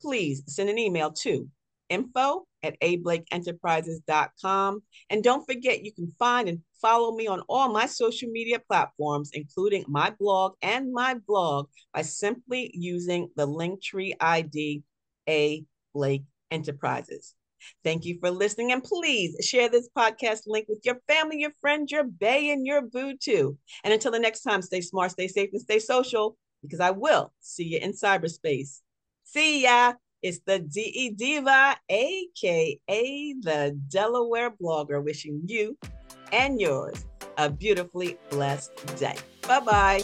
please 0.01 0.43
send 0.47 0.69
an 0.69 0.77
email 0.77 1.11
to 1.11 1.49
info 1.89 2.45
at 2.63 2.79
ablakeenterprises.com. 2.81 4.81
And 5.09 5.23
don't 5.23 5.45
forget, 5.45 5.83
you 5.83 5.93
can 5.93 6.13
find 6.19 6.49
and 6.49 6.59
follow 6.81 7.15
me 7.15 7.27
on 7.27 7.41
all 7.47 7.71
my 7.71 7.85
social 7.85 8.29
media 8.29 8.59
platforms, 8.59 9.31
including 9.33 9.85
my 9.87 10.13
blog 10.19 10.55
and 10.61 10.91
my 10.91 11.15
blog, 11.27 11.69
by 11.93 12.01
simply 12.01 12.71
using 12.73 13.29
the 13.35 13.47
Linktree 13.47 14.13
ID 14.19 14.83
A 15.29 15.63
Blake 15.93 16.23
Enterprises. 16.51 17.33
Thank 17.83 18.05
you 18.05 18.19
for 18.19 18.29
listening, 18.29 18.71
and 18.71 18.83
please 18.83 19.35
share 19.45 19.69
this 19.69 19.89
podcast 19.97 20.41
link 20.45 20.67
with 20.69 20.81
your 20.83 20.99
family, 21.07 21.39
your 21.39 21.53
friends, 21.59 21.91
your 21.91 22.03
bay, 22.03 22.51
and 22.51 22.65
your 22.65 22.81
boo 22.81 23.17
too. 23.17 23.57
And 23.83 23.93
until 23.93 24.11
the 24.11 24.19
next 24.19 24.41
time, 24.41 24.61
stay 24.61 24.81
smart, 24.81 25.11
stay 25.11 25.27
safe, 25.27 25.49
and 25.51 25.61
stay 25.61 25.79
social 25.79 26.37
because 26.61 26.79
I 26.79 26.91
will 26.91 27.33
see 27.39 27.65
you 27.65 27.79
in 27.79 27.93
cyberspace. 27.93 28.81
See 29.23 29.63
ya. 29.63 29.93
It's 30.23 30.39
the 30.45 30.59
DE 30.59 31.11
Diva, 31.11 31.77
aka 31.89 33.33
the 33.41 33.79
Delaware 33.87 34.51
blogger, 34.51 35.03
wishing 35.03 35.41
you 35.45 35.77
and 36.31 36.59
yours 36.59 37.05
a 37.37 37.49
beautifully 37.49 38.17
blessed 38.29 38.71
day. 38.97 39.15
Bye 39.47 39.59
bye. 39.59 40.01